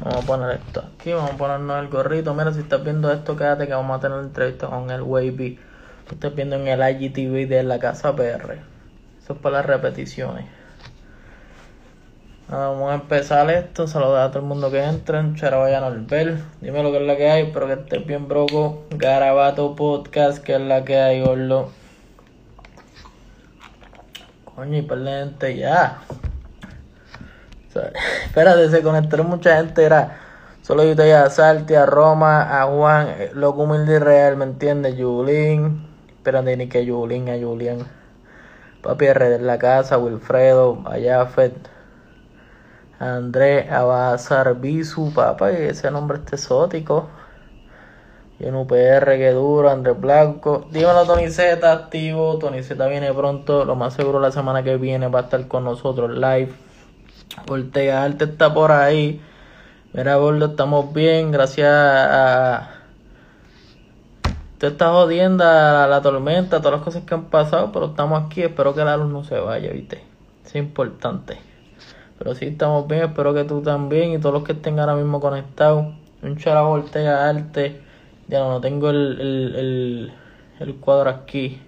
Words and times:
Vamos 0.00 0.24
a 0.24 0.26
poner 0.26 0.50
esto 0.56 0.84
aquí, 0.94 1.12
vamos 1.12 1.32
a 1.32 1.36
ponernos 1.36 1.82
el 1.82 1.88
gorrito. 1.88 2.32
Mira, 2.32 2.52
si 2.52 2.60
estás 2.60 2.84
viendo 2.84 3.12
esto, 3.12 3.36
quédate 3.36 3.66
que 3.66 3.74
vamos 3.74 3.98
a 3.98 4.00
tener 4.00 4.20
entrevista 4.20 4.68
con 4.68 4.90
el 4.90 5.02
Wavy. 5.02 5.58
Estás 6.10 6.34
viendo 6.34 6.56
en 6.56 6.68
el 6.68 6.80
IGTV 6.80 7.48
de 7.48 7.62
la 7.64 7.78
Casa 7.78 8.14
PR. 8.14 8.58
Eso 9.22 9.32
es 9.32 9.38
para 9.40 9.58
las 9.58 9.66
repeticiones. 9.66 10.46
Vamos 12.48 12.90
a 12.90 12.94
empezar 12.94 13.50
esto. 13.50 13.86
Saludar 13.86 14.28
a 14.28 14.30
todo 14.30 14.38
el 14.38 14.46
mundo 14.46 14.70
que 14.70 14.82
entren. 14.82 15.34
Chara 15.34 15.80
Norbel. 15.80 16.42
Dime 16.62 16.82
lo 16.82 16.90
que 16.92 16.96
es 16.98 17.06
la 17.06 17.16
que 17.16 17.28
hay. 17.28 17.42
Espero 17.42 17.66
que 17.66 17.74
estés 17.74 18.06
bien, 18.06 18.26
broco. 18.26 18.86
Garabato 18.90 19.76
Podcast, 19.76 20.42
que 20.42 20.54
es 20.54 20.60
la 20.60 20.82
que 20.82 20.96
hay, 20.96 21.20
gordo. 21.20 21.70
Coño, 24.54 24.78
y 24.78 24.88
gente 24.88 25.56
ya. 25.56 26.00
espérate, 28.24 28.70
se 28.70 28.82
conectaron 28.82 29.28
mucha 29.28 29.56
gente. 29.56 29.84
Era 29.84 30.18
solo 30.62 30.84
yo 30.84 30.96
te 30.96 31.14
a 31.14 31.30
Salti, 31.30 31.74
a 31.74 31.86
Roma, 31.86 32.60
a 32.60 32.66
Juan, 32.66 33.08
eh, 33.08 33.30
loco 33.34 33.62
humilde 33.62 33.96
y 33.96 33.98
real, 33.98 34.36
¿me 34.36 34.44
entiendes? 34.44 34.94
Julín. 34.98 35.86
Espérate, 36.16 36.56
ni 36.56 36.68
que 36.68 36.86
Julín, 36.86 37.28
a 37.28 37.38
Julián. 37.38 37.86
Papi 38.82 39.06
R 39.06 39.28
de 39.30 39.38
la 39.40 39.58
casa, 39.58 39.98
Wilfredo, 39.98 40.82
a 40.86 40.96
Jafet. 41.00 41.54
André 43.00 43.70
Abazar 43.70 44.56
Bisu, 44.56 45.12
papá, 45.14 45.52
ese 45.52 45.90
nombre 45.90 46.18
es 46.24 46.32
exótico. 46.32 47.08
Y 48.40 48.46
en 48.46 48.54
UPR, 48.54 49.16
que 49.16 49.30
duro, 49.32 49.68
Andrés 49.68 50.00
Blanco. 50.00 50.66
Dímelo, 50.70 51.04
Tony 51.06 51.28
Z, 51.28 51.72
activo. 51.72 52.38
Tony 52.38 52.62
Z 52.62 52.86
viene 52.86 53.12
pronto. 53.12 53.64
Lo 53.64 53.74
más 53.74 53.94
seguro 53.94 54.20
la 54.20 54.30
semana 54.30 54.62
que 54.62 54.76
viene 54.76 55.08
va 55.08 55.20
a 55.20 55.22
estar 55.22 55.48
con 55.48 55.64
nosotros 55.64 56.10
live. 56.10 56.52
Ortega 57.48 58.02
Arte 58.04 58.24
está 58.24 58.52
por 58.52 58.72
ahí. 58.72 59.20
Mira, 59.92 60.16
gordo, 60.16 60.46
estamos 60.46 60.92
bien. 60.92 61.30
Gracias 61.32 61.70
a. 61.70 62.70
Te 64.58 64.66
estás 64.66 64.90
jodiendo 64.90 65.44
a 65.44 65.86
la 65.86 66.02
tormenta, 66.02 66.58
todas 66.58 66.72
las 66.72 66.82
cosas 66.82 67.04
que 67.04 67.14
han 67.14 67.26
pasado, 67.26 67.70
pero 67.72 67.86
estamos 67.86 68.24
aquí. 68.24 68.42
Espero 68.42 68.74
que 68.74 68.84
la 68.84 68.96
luz 68.96 69.10
no 69.10 69.22
se 69.24 69.38
vaya, 69.38 69.70
¿viste? 69.70 70.02
Es 70.44 70.54
importante. 70.56 71.38
Pero 72.18 72.34
sí 72.34 72.46
estamos 72.46 72.88
bien, 72.88 73.04
espero 73.04 73.32
que 73.32 73.44
tú 73.44 73.62
también 73.62 74.12
y 74.12 74.18
todos 74.18 74.34
los 74.34 74.42
que 74.42 74.52
estén 74.52 74.80
ahora 74.80 74.96
mismo 74.96 75.20
conectados. 75.20 75.94
Un 76.22 76.36
charajo 76.36 76.70
Ortega 76.70 77.28
Arte. 77.28 77.80
Ya 78.26 78.40
no, 78.40 78.50
no 78.50 78.60
tengo 78.60 78.90
el, 78.90 79.20
el, 79.20 79.56
el, 79.56 80.12
el, 80.58 80.74
cuadro 80.76 81.10
aquí. 81.10 81.62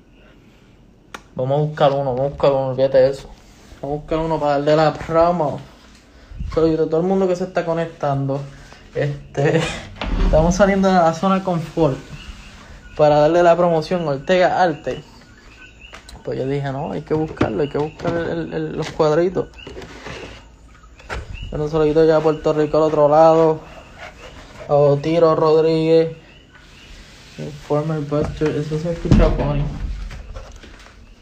Vamos 1.37 1.59
a 1.59 1.63
buscar 1.63 1.93
uno, 1.93 2.07
vamos 2.07 2.21
a 2.21 2.29
buscar 2.31 2.51
uno, 2.51 2.67
olvídate 2.69 3.09
eso. 3.09 3.31
Vamos 3.81 3.97
a 3.97 4.01
buscar 4.01 4.19
uno 4.19 4.39
para 4.39 4.53
darle 4.53 4.77
la 4.77 4.93
promo. 4.93 5.59
Saludos 6.55 6.87
a 6.87 6.91
todo 6.91 7.01
el 7.01 7.07
mundo 7.07 7.27
que 7.27 7.35
se 7.35 7.45
está 7.45 7.65
conectando. 7.65 8.39
Este, 8.95 9.63
estamos 10.25 10.55
saliendo 10.55 10.89
de 10.89 10.95
la 10.95 11.15
zona 11.15 11.43
confort 11.43 11.97
para 12.95 13.21
darle 13.21 13.43
la 13.43 13.57
promoción 13.57 14.07
Ortega 14.07 14.63
Arte. 14.63 15.03
Pues 16.23 16.39
yo 16.39 16.47
dije, 16.47 16.71
no, 16.73 16.93
hay 16.93 17.01
que 17.01 17.15
buscarlo, 17.15 17.63
hay 17.63 17.71
que 17.71 17.79
buscar 17.79 18.13
los 18.13 18.91
cuadritos. 18.91 19.49
Un 21.51 21.71
saludito 21.71 22.05
ya 22.05 22.19
a 22.19 22.21
Puerto 22.21 22.53
Rico 22.53 22.77
al 22.77 22.83
otro 22.83 23.09
lado. 23.09 23.61
A 24.69 24.97
Tiro 25.01 25.35
Rodríguez. 25.35 26.17
Former 27.67 28.01
Buster. 28.01 28.49
Eso 28.57 28.79
se 28.79 28.93
escucha 28.93 29.31
funny. 29.31 29.65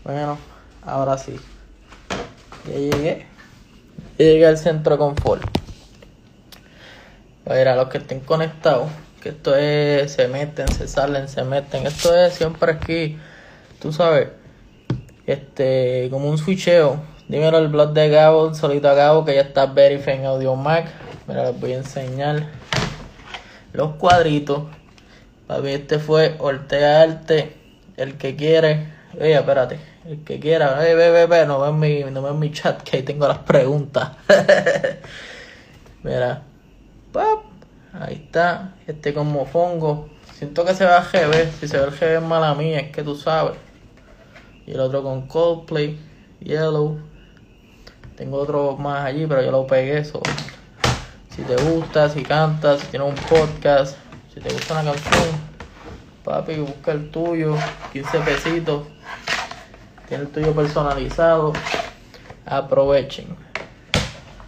Bueno, 0.02 0.36
ahora 0.84 1.16
sí. 1.16 1.38
Ya 2.68 2.78
llegué. 2.78 3.26
Llegué 4.16 4.46
al 4.46 4.58
centro 4.58 4.94
de 4.94 4.98
confort. 4.98 5.42
A 7.46 7.74
los 7.74 7.88
que 7.88 7.98
estén 7.98 8.20
conectados. 8.20 8.90
Que 9.22 9.30
esto 9.30 9.56
es. 9.56 10.12
Se 10.12 10.28
meten, 10.28 10.68
se 10.68 10.86
salen, 10.86 11.28
se 11.28 11.44
meten. 11.44 11.86
Esto 11.86 12.14
es 12.14 12.34
siempre 12.34 12.72
aquí. 12.72 13.18
Tú 13.80 13.92
sabes. 13.92 14.28
Este. 15.26 16.08
Como 16.10 16.28
un 16.28 16.38
switcheo 16.38 17.00
Dímelo 17.28 17.58
el 17.58 17.68
blog 17.68 17.92
de 17.92 18.08
Gabo, 18.08 18.54
solito 18.54 18.88
a 18.88 18.94
Gabo, 18.94 19.26
que 19.26 19.34
ya 19.34 19.42
está 19.42 19.66
verified 19.66 20.14
en 20.14 20.24
Audio 20.24 20.56
Mac. 20.56 20.86
Mira, 21.26 21.44
les 21.44 21.60
voy 21.60 21.72
a 21.74 21.76
enseñar 21.76 22.46
los 23.74 23.96
cuadritos. 23.96 24.62
Papi, 25.46 25.68
este 25.68 25.98
fue 25.98 26.36
Ortega 26.38 27.02
Arte. 27.02 27.54
El 27.98 28.16
que 28.16 28.34
quiere. 28.34 28.97
Oye, 29.14 29.34
espérate. 29.34 29.78
El 30.04 30.24
que 30.24 30.38
quiera. 30.38 30.74
Ve, 30.74 30.94
ve, 30.94 31.26
ve, 31.26 31.46
no 31.46 31.60
ven 31.60 31.78
mi, 31.78 32.10
no 32.10 32.34
mi 32.34 32.52
chat, 32.52 32.82
que 32.82 32.98
ahí 32.98 33.02
tengo 33.02 33.26
las 33.26 33.38
preguntas. 33.38 34.10
Mira. 36.02 36.42
¡Pap! 37.12 37.44
Ahí 37.92 38.22
está. 38.26 38.74
Este 38.86 39.14
como 39.14 39.46
fongo. 39.46 40.08
Siento 40.34 40.64
que 40.64 40.74
se 40.74 40.84
va 40.84 40.98
a 40.98 41.02
GB. 41.02 41.52
Si 41.58 41.68
se 41.68 41.78
ve 41.78 41.84
el 41.84 41.90
GB 41.90 42.16
es 42.16 42.22
mala 42.22 42.54
mía, 42.54 42.80
es 42.80 42.92
que 42.92 43.02
tú 43.02 43.14
sabes. 43.14 43.56
Y 44.66 44.72
el 44.72 44.80
otro 44.80 45.02
con 45.02 45.26
Coldplay. 45.26 45.98
Yellow. 46.40 46.98
Tengo 48.16 48.38
otro 48.38 48.76
más 48.76 49.04
allí, 49.04 49.26
pero 49.26 49.42
yo 49.42 49.50
lo 49.50 49.66
pegué 49.66 49.98
eso. 49.98 50.20
Si 51.30 51.42
te 51.42 51.56
gusta, 51.56 52.08
si 52.08 52.22
cantas, 52.22 52.80
si 52.80 52.86
tienes 52.88 53.08
un 53.08 53.14
podcast, 53.28 53.96
si 54.34 54.40
te 54.40 54.52
gusta 54.52 54.74
una 54.80 54.92
canción, 54.92 55.40
papi, 56.24 56.56
busca 56.56 56.92
el 56.92 57.10
tuyo, 57.10 57.54
15 57.92 58.18
pesitos. 58.20 58.82
Tiene 60.08 60.24
el 60.24 60.30
tuyo 60.30 60.54
personalizado. 60.54 61.52
Aprovechen. 62.46 63.36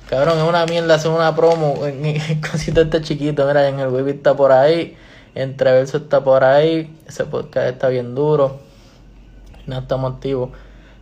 Cabrón, 0.08 0.38
es 0.38 0.44
una 0.44 0.66
mierda 0.66 0.94
hacer 0.94 1.10
una 1.10 1.34
promo 1.34 1.86
en, 1.86 2.41
cosito 2.50 2.80
este 2.80 3.00
chiquito. 3.00 3.47
Mira, 3.47 3.69
en 3.69 3.78
el 3.78 3.88
web 3.88 4.09
está 4.09 4.34
por 4.34 4.53
ahí. 4.53 4.97
Entreverso 5.34 5.98
está 5.98 6.22
por 6.22 6.44
ahí. 6.44 6.97
Ese 7.06 7.25
podcast 7.25 7.69
está 7.69 7.88
bien 7.88 8.14
duro. 8.14 8.60
No 9.66 9.78
estamos 9.78 10.14
activos. 10.14 10.50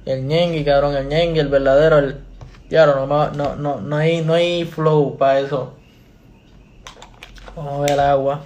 El 0.04 0.26
ñengui, 0.26 0.64
cabrón, 0.64 0.96
el 0.96 1.08
ñengui, 1.08 1.38
el 1.38 1.48
verdadero, 1.48 1.98
el, 1.98 2.28
Claro, 2.68 3.06
no, 3.06 3.30
no, 3.30 3.56
no, 3.56 3.80
no, 3.80 3.96
hay, 3.96 4.20
no 4.20 4.34
hay 4.34 4.66
flow 4.66 5.16
para 5.16 5.40
eso. 5.40 5.72
Vamos 7.56 7.78
a 7.78 7.80
ver 7.80 7.92
el 7.92 8.00
agua. 8.00 8.42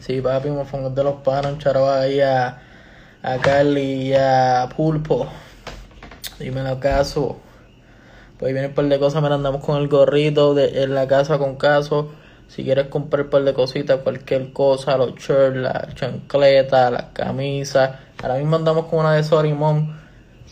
Sí, 0.00 0.20
papi, 0.20 0.50
me 0.50 0.64
pongo 0.64 0.90
de 0.90 1.04
los 1.04 1.14
panos, 1.22 1.64
un 1.64 1.88
ahí 1.88 2.20
a, 2.20 2.62
a 3.26 3.38
Carly 3.38 4.10
y 4.10 4.14
a 4.14 4.68
Pulpo. 4.76 5.26
Dime 6.38 6.62
lo 6.62 6.78
caso. 6.78 7.36
Pues 8.38 8.52
viene 8.52 8.68
un 8.68 8.74
par 8.74 8.84
de 8.84 9.00
cosas, 9.00 9.20
me 9.20 9.28
andamos 9.28 9.64
con 9.64 9.82
el 9.82 9.88
gorrito 9.88 10.54
de, 10.54 10.84
en 10.84 10.94
la 10.94 11.08
casa 11.08 11.36
con 11.36 11.56
caso. 11.56 12.12
Si 12.46 12.62
quieres 12.62 12.86
comprar 12.86 13.24
un 13.24 13.30
par 13.30 13.42
de 13.42 13.52
cositas, 13.52 13.98
cualquier 14.02 14.52
cosa, 14.52 14.96
los 14.96 15.16
shirts, 15.16 15.56
la 15.56 15.88
chancleta, 15.94 16.88
las 16.92 17.06
camisas. 17.06 17.96
Ahora 18.22 18.36
mismo 18.36 18.54
andamos 18.54 18.86
con 18.86 19.00
una 19.00 19.14
de 19.14 19.24
Sorry 19.24 19.52
Mom. 19.52 19.96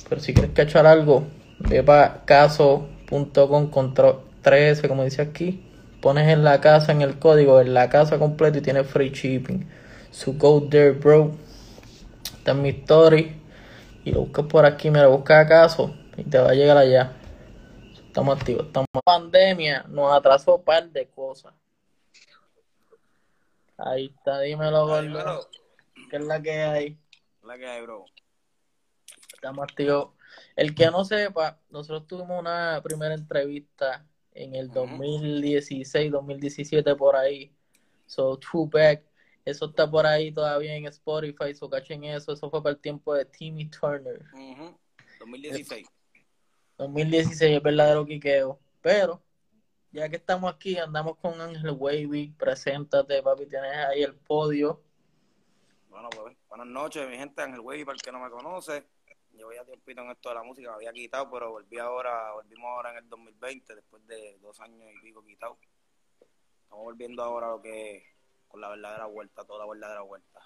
Pero 0.09 0.21
si 0.21 0.35
quieres 0.35 0.51
cachar 0.53 0.85
algo, 0.85 1.23
ve 1.61 1.85
para 1.85 2.25
caso.com 2.25 3.71
contra 3.71 4.17
13, 4.43 4.89
como 4.89 5.05
dice 5.05 5.23
aquí. 5.23 5.65
Pones 6.01 6.29
en 6.29 6.43
la 6.43 6.61
casa, 6.61 6.91
en 6.91 7.03
el 7.03 7.21
código, 7.21 7.61
en 7.61 7.73
la 7.73 7.89
casa 7.89 8.19
completo 8.19 8.59
y 8.59 8.63
tienes 8.63 8.89
free 8.89 9.11
shipping. 9.11 9.65
So 10.11 10.33
go 10.33 10.67
there, 10.69 10.91
bro. 10.91 11.44
Esta 12.45 12.53
es 12.53 12.59
mi 12.59 12.69
story. 12.69 13.41
Y 14.05 14.13
lo 14.13 14.21
buscas 14.21 14.45
por 14.45 14.67
aquí, 14.67 14.91
me 14.91 15.01
lo 15.01 15.13
buscas 15.13 15.47
a 15.47 15.49
caso 15.49 15.95
y 16.15 16.25
te 16.25 16.37
va 16.37 16.51
a 16.51 16.53
llegar 16.53 16.77
allá. 16.77 17.17
Estamos 18.07 18.39
activos. 18.39 18.67
Estamos 18.67 18.87
pandemia, 19.03 19.87
nos 19.89 20.13
atrasó 20.13 20.57
un 20.57 20.63
par 20.63 20.91
de 20.91 21.09
cosas. 21.09 21.55
Ahí 23.79 24.13
está, 24.15 24.41
dímelo, 24.41 24.87
gordo. 24.87 25.49
¿Qué 26.11 26.17
es 26.17 26.23
la 26.23 26.43
que 26.43 26.53
hay? 26.53 26.99
La 27.43 27.57
que 27.57 27.67
hay, 27.67 27.81
bro. 27.81 28.05
Estamos 29.33 29.63
activos. 29.63 30.11
El 30.55 30.75
que 30.75 30.91
no 30.91 31.03
sepa, 31.07 31.59
nosotros 31.71 32.07
tuvimos 32.07 32.39
una 32.39 32.79
primera 32.85 33.15
entrevista 33.15 34.05
en 34.33 34.55
el 34.55 34.71
2016, 34.71 36.13
2017 36.13 36.95
por 36.95 37.17
ahí. 37.17 37.57
So, 38.05 38.37
True 38.37 38.69
Back. 38.71 39.14
Eso 39.45 39.67
está 39.67 39.91
por 39.91 40.07
ahí 40.07 40.33
todavía 40.33 40.75
en 40.75 40.87
Spotify, 40.87 41.55
so 41.55 41.69
cachen 41.69 42.05
eso. 42.05 42.33
Eso 42.33 42.51
fue 42.51 42.63
para 42.63 42.75
el 42.75 42.81
tiempo 42.81 43.15
de 43.15 43.25
Timmy 43.25 43.69
Turner. 43.69 44.25
2016. 45.19 45.87
2016 46.79 47.57
es 47.57 47.63
verdadero 47.63 48.07
quiqueo. 48.07 48.59
Pero, 48.81 49.23
ya 49.93 50.09
que 50.09 50.17
estamos 50.17 50.53
aquí, 50.53 50.79
andamos 50.79 51.17
con 51.19 51.41
Ángel 51.41 51.73
Wavy. 51.73 52.35
Preséntate, 52.39 53.23
papi, 53.23 53.47
tienes 53.47 53.77
ahí 53.77 54.03
el 54.03 54.15
podio. 54.15 54.83
Bueno, 55.89 56.09
pues, 56.11 56.37
buenas 56.49 56.67
noches, 56.67 57.09
mi 57.09 57.17
gente. 57.17 57.43
Ángel 57.43 57.61
Wavy, 57.61 57.85
para 57.85 57.97
el 57.97 58.03
que 58.03 58.13
no 58.13 58.21
me 58.21 58.31
conoce 58.31 58.85
llevo 59.35 59.53
ya 59.53 59.65
tiempito 59.65 60.01
en 60.03 60.11
esto 60.11 60.29
de 60.29 60.35
la 60.37 60.43
música, 60.43 60.71
me 60.71 60.77
había 60.77 60.93
quitado, 60.93 61.31
pero 61.31 61.51
volví 61.51 61.79
ahora, 61.79 62.33
volvimos 62.33 62.67
ahora 62.67 62.91
en 62.93 62.99
el 62.99 63.09
2020, 63.09 63.75
después 63.75 64.07
de 64.07 64.39
dos 64.41 64.61
años 64.61 64.81
y 64.95 65.03
pico 65.03 65.25
quitado. 65.25 65.59
Estamos 66.63 66.85
volviendo 66.85 67.23
ahora 67.23 67.49
lo 67.51 67.63
que 67.63 68.14
con 68.55 68.61
la 68.61 68.69
verdadera 68.69 69.07
vuelta, 69.07 69.45
toda 69.45 69.67
la 69.67 69.73
verdadera 69.73 70.03
vuelta. 70.03 70.41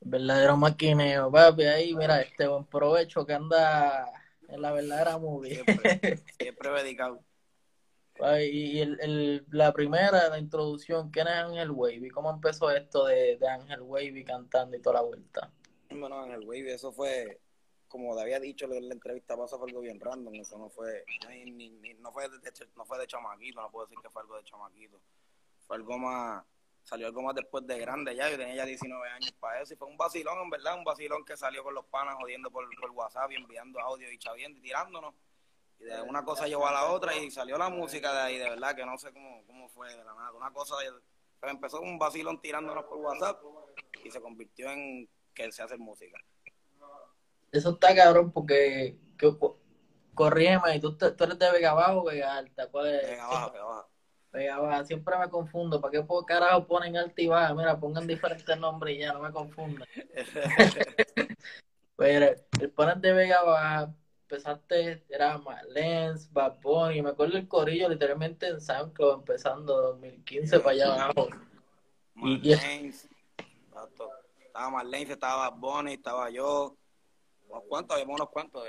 Verdadero 0.00 0.56
maquineo, 0.56 1.30
papi, 1.30 1.64
ahí, 1.64 1.94
mira, 1.94 2.22
este 2.22 2.48
buen 2.48 2.64
provecho 2.64 3.26
que 3.26 3.34
anda 3.34 4.10
en 4.48 4.62
la 4.62 4.72
verdadera 4.72 5.18
movie. 5.18 5.62
Siempre, 5.62 6.24
siempre 6.40 6.70
dedicado. 6.70 7.22
y 8.40 8.80
el, 8.80 8.98
el, 8.98 9.46
la 9.50 9.74
primera, 9.74 10.30
la 10.30 10.38
introducción, 10.38 11.10
¿quién 11.10 11.26
es 11.26 11.34
Ángel 11.34 11.70
Wavy? 11.70 12.08
¿Cómo 12.08 12.30
empezó 12.30 12.70
esto 12.70 13.04
de, 13.04 13.36
de 13.36 13.46
Ángel 13.46 13.82
Wavy 13.82 14.24
cantando 14.24 14.78
y 14.78 14.80
toda 14.80 15.02
la 15.02 15.02
vuelta? 15.02 15.52
Bueno, 15.90 16.22
Ángel 16.22 16.46
Wavy, 16.46 16.70
eso 16.70 16.92
fue, 16.92 17.42
como 17.88 18.16
te 18.16 18.22
había 18.22 18.40
dicho 18.40 18.64
en 18.72 18.88
la 18.88 18.94
entrevista 18.94 19.36
pasó 19.36 19.58
fue 19.58 19.68
algo 19.68 19.82
bien 19.82 20.00
random, 20.00 20.34
eso 20.36 20.56
no 20.56 20.70
fue, 20.70 21.04
ni, 21.44 21.68
ni, 21.68 21.92
no, 21.92 22.10
fue 22.10 22.26
de, 22.26 22.38
no 22.74 22.86
fue 22.86 22.98
de 22.98 23.06
chamaquito, 23.06 23.60
no 23.60 23.70
puedo 23.70 23.84
decir 23.84 23.98
que 24.02 24.08
fue 24.08 24.22
algo 24.22 24.34
de 24.38 24.44
chamaquito, 24.44 24.98
fue 25.66 25.76
algo 25.76 25.98
más, 25.98 26.42
salió 26.84 27.06
algo 27.06 27.22
más 27.22 27.34
después 27.34 27.66
de 27.66 27.78
grande 27.78 28.14
ya, 28.14 28.30
yo 28.30 28.36
tenía 28.36 28.56
ya 28.56 28.66
19 28.66 29.08
años 29.08 29.32
para 29.40 29.60
eso, 29.60 29.74
y 29.74 29.76
fue 29.76 29.88
un 29.88 29.96
vacilón, 29.96 30.38
en 30.38 30.50
verdad, 30.50 30.76
un 30.76 30.84
vacilón 30.84 31.24
que 31.24 31.36
salió 31.36 31.64
con 31.64 31.74
los 31.74 31.84
panas 31.86 32.14
jodiendo 32.20 32.50
por, 32.50 32.64
por 32.78 32.90
WhatsApp 32.90 33.30
y 33.32 33.36
enviando 33.36 33.80
audio 33.80 34.10
y 34.12 34.18
chaviendo 34.18 34.58
y 34.58 34.62
tirándonos 34.62 35.14
y 35.78 35.84
de 35.84 36.02
una 36.02 36.24
cosa 36.24 36.46
llevó 36.46 36.66
a 36.66 36.72
la 36.72 36.90
otra 36.90 37.16
y 37.16 37.30
salió 37.30 37.58
la 37.58 37.68
música 37.68 38.12
de 38.12 38.20
ahí, 38.20 38.38
de 38.38 38.50
verdad 38.50 38.74
que 38.74 38.86
no 38.86 38.96
sé 38.98 39.12
cómo, 39.12 39.44
cómo 39.46 39.68
fue 39.68 39.88
de 39.88 40.04
la 40.04 40.14
nada. 40.14 40.32
Una 40.32 40.52
cosa, 40.52 40.76
pero 41.40 41.52
empezó 41.52 41.80
un 41.80 41.98
vacilón 41.98 42.40
tirándonos 42.40 42.84
por 42.84 42.98
WhatsApp 42.98 43.40
y 44.04 44.10
se 44.10 44.20
convirtió 44.20 44.70
en 44.70 45.08
que 45.34 45.44
él 45.44 45.52
se 45.52 45.62
hace 45.62 45.76
música. 45.76 46.18
Eso 47.50 47.70
está 47.70 47.94
cabrón 47.94 48.32
porque, 48.32 48.98
que, 49.18 49.32
corrígeme, 50.14 50.80
¿tú, 50.80 50.96
tú 50.96 51.24
eres 51.24 51.38
de 51.38 51.52
Vega 51.52 51.70
Abajo 51.70 52.00
o 52.00 52.04
Vega 52.04 52.36
Alta? 52.36 52.66
Vega 52.66 53.24
Abajo, 53.24 53.52
Vega 53.52 53.62
Abajo. 53.62 53.62
Vega 53.62 53.64
Baja, 53.64 53.88
siempre 54.84 55.18
me 55.18 55.30
confundo. 55.30 55.80
¿Para 55.80 55.92
qué 55.92 56.02
por 56.02 56.24
carajo 56.26 56.66
ponen 56.66 56.96
alta 56.96 57.22
y 57.22 57.26
baja? 57.26 57.54
Mira, 57.54 57.78
pongan 57.78 58.06
diferentes 58.06 58.58
nombres 58.58 58.96
y 58.96 59.00
ya, 59.00 59.12
no 59.12 59.20
me 59.20 59.30
confundan. 59.30 59.86
Pero 61.96 62.34
el 62.60 62.70
ponen 62.70 63.00
de 63.00 63.12
Vega 63.12 63.42
Baja, 63.42 63.94
empezaste, 64.22 65.04
era 65.08 65.40
Lens, 65.68 66.32
Bad 66.32 66.60
Bunny, 66.60 67.02
me 67.02 67.10
acuerdo 67.10 67.38
el 67.38 67.46
corillo 67.46 67.88
literalmente 67.88 68.48
en 68.48 68.60
SoundCloud 68.60 69.20
empezando 69.20 69.80
2015 69.80 70.58
para 70.58 70.70
allá 70.70 71.04
abajo. 71.04 71.28
Y, 72.16 72.52
estaba 72.52 74.70
Marlene, 74.70 75.12
estaba 75.12 75.50
Bad 75.50 75.58
Bunny, 75.58 75.92
estaba 75.94 76.30
yo, 76.30 76.76
unos 77.48 77.62
cuantos, 77.68 77.96
había 77.96 78.12
unos 78.12 78.30
cuantos. 78.30 78.64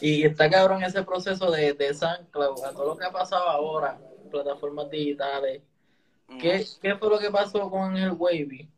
Y 0.00 0.24
está 0.24 0.48
cabrón 0.48 0.82
ese 0.82 1.02
proceso 1.02 1.50
de, 1.50 1.72
de 1.74 1.94
SoundCloud, 1.94 2.64
a 2.64 2.72
todo 2.72 2.86
lo 2.86 2.96
que 2.96 3.04
ha 3.04 3.12
pasado 3.12 3.48
ahora, 3.48 3.98
plataformas 4.30 4.90
digitales. 4.90 5.62
¿Qué, 6.40 6.64
¿Qué 6.80 6.94
fue 6.96 7.08
lo 7.08 7.18
que 7.18 7.30
pasó 7.30 7.70
con 7.70 7.96
el 7.96 8.12
Wavy? 8.12 8.68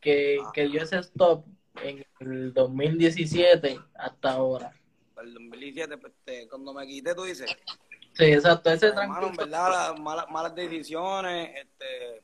Que, 0.00 0.38
que 0.54 0.68
dio 0.68 0.82
ese 0.82 0.98
stop 0.98 1.44
en 1.82 2.04
el 2.20 2.52
2017 2.52 3.78
hasta 3.94 4.32
ahora. 4.32 4.72
El 5.20 5.34
2017, 5.34 5.98
pues, 5.98 6.12
este, 6.12 6.48
cuando 6.48 6.72
me 6.72 6.86
quité, 6.86 7.14
tú 7.14 7.24
dices. 7.24 7.50
Sí, 8.14 8.24
exacto, 8.24 8.70
ese 8.70 8.88
en 8.88 9.36
verdad, 9.36 9.90
las 9.90 10.00
malas, 10.00 10.26
malas 10.30 10.54
decisiones, 10.54 11.50
este, 11.54 12.22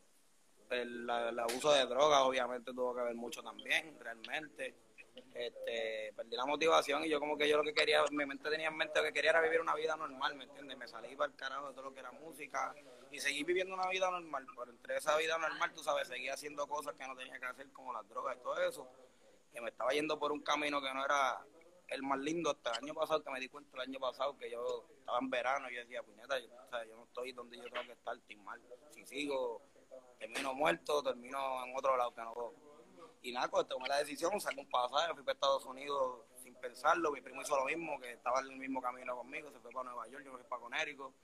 el, 0.70 1.08
el, 1.08 1.38
abuso 1.38 1.72
de 1.72 1.86
drogas, 1.86 2.20
obviamente, 2.22 2.72
tuvo 2.72 2.94
que 2.96 3.02
ver 3.02 3.14
mucho 3.14 3.42
también, 3.42 3.96
realmente. 4.00 4.74
Este, 5.34 6.12
perdí 6.16 6.36
la 6.36 6.46
motivación 6.46 7.04
y 7.04 7.08
yo 7.08 7.18
como 7.20 7.36
que 7.36 7.48
yo 7.48 7.56
lo 7.56 7.64
que 7.64 7.74
quería, 7.74 8.04
mi 8.10 8.24
mente 8.24 8.48
tenía 8.50 8.68
en 8.68 8.76
mente 8.76 9.00
lo 9.00 9.06
que 9.06 9.12
quería 9.12 9.30
era 9.30 9.40
vivir 9.40 9.60
una 9.60 9.74
vida 9.74 9.96
normal, 9.96 10.34
¿me 10.36 10.44
entiendes? 10.44 10.76
Me 10.76 10.88
salí 10.88 11.14
para 11.16 11.30
el 11.30 11.36
carajo 11.36 11.68
de 11.68 11.74
todo 11.74 11.84
lo 11.86 11.94
que 11.94 12.00
era 12.00 12.12
música 12.12 12.74
y 13.10 13.18
seguí 13.20 13.42
viviendo 13.44 13.74
una 13.74 13.88
vida 13.88 14.10
normal, 14.10 14.46
pero 14.56 14.70
entre 14.70 14.96
esa 14.96 15.16
vida 15.16 15.36
normal, 15.38 15.72
tú 15.72 15.82
sabes, 15.82 16.08
seguía 16.08 16.34
haciendo 16.34 16.66
cosas 16.66 16.94
que 16.94 17.06
no 17.06 17.16
tenía 17.16 17.38
que 17.38 17.46
hacer 17.46 17.70
como 17.72 17.92
las 17.92 18.08
drogas 18.08 18.36
y 18.36 18.42
todo 18.42 18.60
eso 18.62 18.88
que 19.52 19.60
me 19.60 19.70
estaba 19.70 19.92
yendo 19.92 20.18
por 20.18 20.32
un 20.32 20.40
camino 20.40 20.80
que 20.82 20.92
no 20.92 21.04
era 21.04 21.38
el 21.88 22.02
más 22.02 22.18
lindo 22.18 22.50
hasta 22.50 22.72
el 22.72 22.84
año 22.84 22.94
pasado, 22.94 23.22
que 23.22 23.30
me 23.30 23.40
di 23.40 23.48
cuenta 23.48 23.76
el 23.76 23.88
año 23.88 24.00
pasado 24.00 24.36
que 24.36 24.50
yo 24.50 24.84
estaba 24.98 25.18
en 25.18 25.30
verano 25.30 25.70
y 25.70 25.74
yo 25.74 25.80
decía, 25.80 26.02
puñeta, 26.02 26.38
yo, 26.40 26.46
yo 26.88 26.96
no 26.96 27.04
estoy 27.04 27.32
donde 27.32 27.56
yo 27.56 27.64
tengo 27.64 27.86
que 27.86 27.92
estar, 27.92 28.16
estoy 28.16 28.36
mal. 28.36 28.60
Si 28.90 29.04
sigo, 29.06 29.62
termino 30.18 30.54
muerto, 30.54 31.02
termino 31.02 31.64
en 31.64 31.76
otro 31.76 31.96
lado 31.96 32.12
que 32.14 32.22
no. 32.22 32.52
Y 33.24 33.32
nada, 33.32 33.48
pues 33.48 33.66
tomé 33.66 33.88
la 33.88 33.96
decisión, 33.96 34.38
saqué 34.38 34.60
un 34.60 34.68
pasaje, 34.68 35.14
fui 35.14 35.22
para 35.22 35.32
Estados 35.32 35.64
Unidos 35.64 36.26
sin 36.42 36.54
pensarlo, 36.56 37.10
mi 37.10 37.22
primo 37.22 37.40
hizo 37.40 37.56
lo 37.56 37.64
mismo, 37.64 37.98
que 37.98 38.12
estaba 38.12 38.40
en 38.40 38.48
el 38.48 38.58
mismo 38.58 38.82
camino 38.82 39.16
conmigo, 39.16 39.50
se 39.50 39.58
fue 39.60 39.70
para 39.70 39.88
Nueva 39.88 40.06
York, 40.08 40.24
yo 40.26 40.32
me 40.32 40.38
fui 40.40 40.46
para 40.46 40.60
Conérico, 40.60 41.14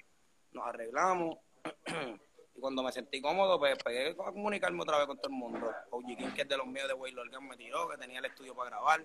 nos 0.53 0.67
arreglamos. 0.67 1.39
Y 2.53 2.61
cuando 2.61 2.83
me 2.83 2.91
sentí 2.91 3.21
cómodo, 3.21 3.61
pues 3.61 3.79
pegué 3.81 4.11
a 4.11 4.15
comunicarme 4.15 4.83
otra 4.83 4.99
vez 4.99 5.07
con 5.07 5.17
todo 5.19 5.29
el 5.29 5.37
mundo. 5.39 5.73
King, 6.05 6.33
que 6.35 6.43
es 6.43 6.49
de 6.49 6.57
los 6.57 6.67
míos 6.67 6.89
de 6.89 6.95
Way 6.95 7.13
Lorgan, 7.13 7.47
me 7.47 7.57
tiró, 7.57 7.89
que 7.89 7.97
tenía 7.97 8.19
el 8.19 8.25
estudio 8.25 8.57
para 8.57 8.71
grabar. 8.71 9.05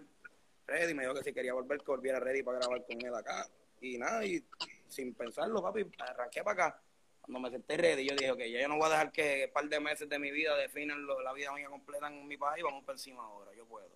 Ready, 0.66 0.96
me 0.96 1.04
dijo 1.04 1.14
que 1.14 1.24
si 1.24 1.32
quería 1.32 1.54
volver, 1.54 1.78
que 1.78 1.86
volviera 1.86 2.20
ready 2.20 2.42
para 2.42 2.58
grabar 2.58 2.84
con 2.84 3.00
él 3.00 3.14
acá. 3.14 3.48
Y 3.82 4.00
nada, 4.00 4.26
y 4.26 4.44
sin 4.88 5.14
pensarlo, 5.14 5.62
papi, 5.62 5.86
arranqué 6.00 6.44
para 6.44 6.66
acá. 6.66 6.82
Cuando 7.26 7.40
me 7.40 7.50
senté 7.50 7.76
ready, 7.76 8.08
yo 8.08 8.16
dije, 8.16 8.32
ok, 8.32 8.40
ya 8.40 8.62
yo 8.62 8.68
no 8.68 8.78
voy 8.78 8.86
a 8.86 8.90
dejar 8.90 9.12
que 9.12 9.46
un 9.48 9.54
par 9.54 9.68
de 9.68 9.80
meses 9.80 10.08
de 10.08 10.20
mi 10.20 10.30
vida 10.30 10.56
definan 10.58 11.08
la 11.08 11.34
vida 11.34 11.52
mía 11.54 11.68
completa 11.68 12.08
en 12.08 12.28
mi 12.28 12.38
país, 12.38 12.64
vamos 12.64 12.84
por 12.84 12.94
encima 12.94 13.24
ahora, 13.24 13.52
yo 13.56 13.66
puedo. 13.66 13.90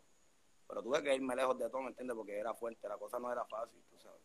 Pero 0.67 0.81
tuve 0.81 1.03
que 1.03 1.13
irme 1.13 1.35
lejos 1.35 1.57
de 1.59 1.69
todo, 1.69 1.83
¿me 1.83 1.89
entiendes? 1.89 2.15
Porque 2.15 2.39
era 2.39 2.55
fuerte, 2.55 2.87
la 2.87 2.97
cosa 2.97 3.19
no 3.19 3.31
era 3.31 3.45
fácil, 3.45 3.79
tú 3.87 3.99
sabes. 3.99 4.19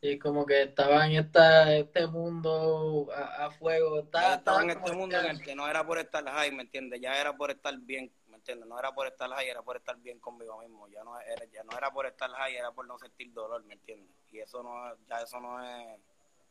Y 0.00 0.20
como 0.20 0.46
que 0.46 0.62
estaba 0.62 1.04
en 1.06 1.14
esta, 1.14 1.74
este 1.74 2.06
mundo 2.06 3.08
a, 3.12 3.50
fuego. 3.50 3.98
Estaba, 3.98 4.34
estaba 4.36 4.62
en 4.62 4.70
este 4.70 4.92
mundo 4.92 5.18
en 5.18 5.26
el 5.26 5.42
que 5.42 5.56
no 5.56 5.66
era 5.66 5.84
por 5.84 5.98
estar 5.98 6.24
high, 6.24 6.52
¿me 6.52 6.62
entiendes? 6.62 7.00
Ya 7.00 7.20
era 7.20 7.36
por 7.36 7.50
estar 7.50 7.76
bien, 7.76 8.12
¿me 8.28 8.36
entiendes? 8.36 8.68
No 8.68 8.78
era 8.78 8.92
por 8.92 9.08
estar 9.08 9.28
high, 9.30 9.48
era 9.48 9.62
por 9.62 9.78
estar 9.78 9.96
bien 9.96 10.20
conmigo 10.20 10.60
mismo. 10.60 10.86
Ya 10.88 11.02
no 11.02 11.18
era, 11.18 11.44
ya 11.46 11.64
no 11.64 11.76
era 11.76 11.90
por 11.90 12.06
estar 12.06 12.30
high, 12.30 12.54
era 12.54 12.70
por 12.70 12.86
no 12.86 12.96
sentir 13.00 13.32
dolor, 13.32 13.64
¿me 13.64 13.74
entiendes? 13.74 14.14
Y 14.30 14.38
eso 14.38 14.62
no, 14.62 14.96
ya 15.08 15.22
eso 15.22 15.40
no 15.40 15.60
es, 15.64 15.98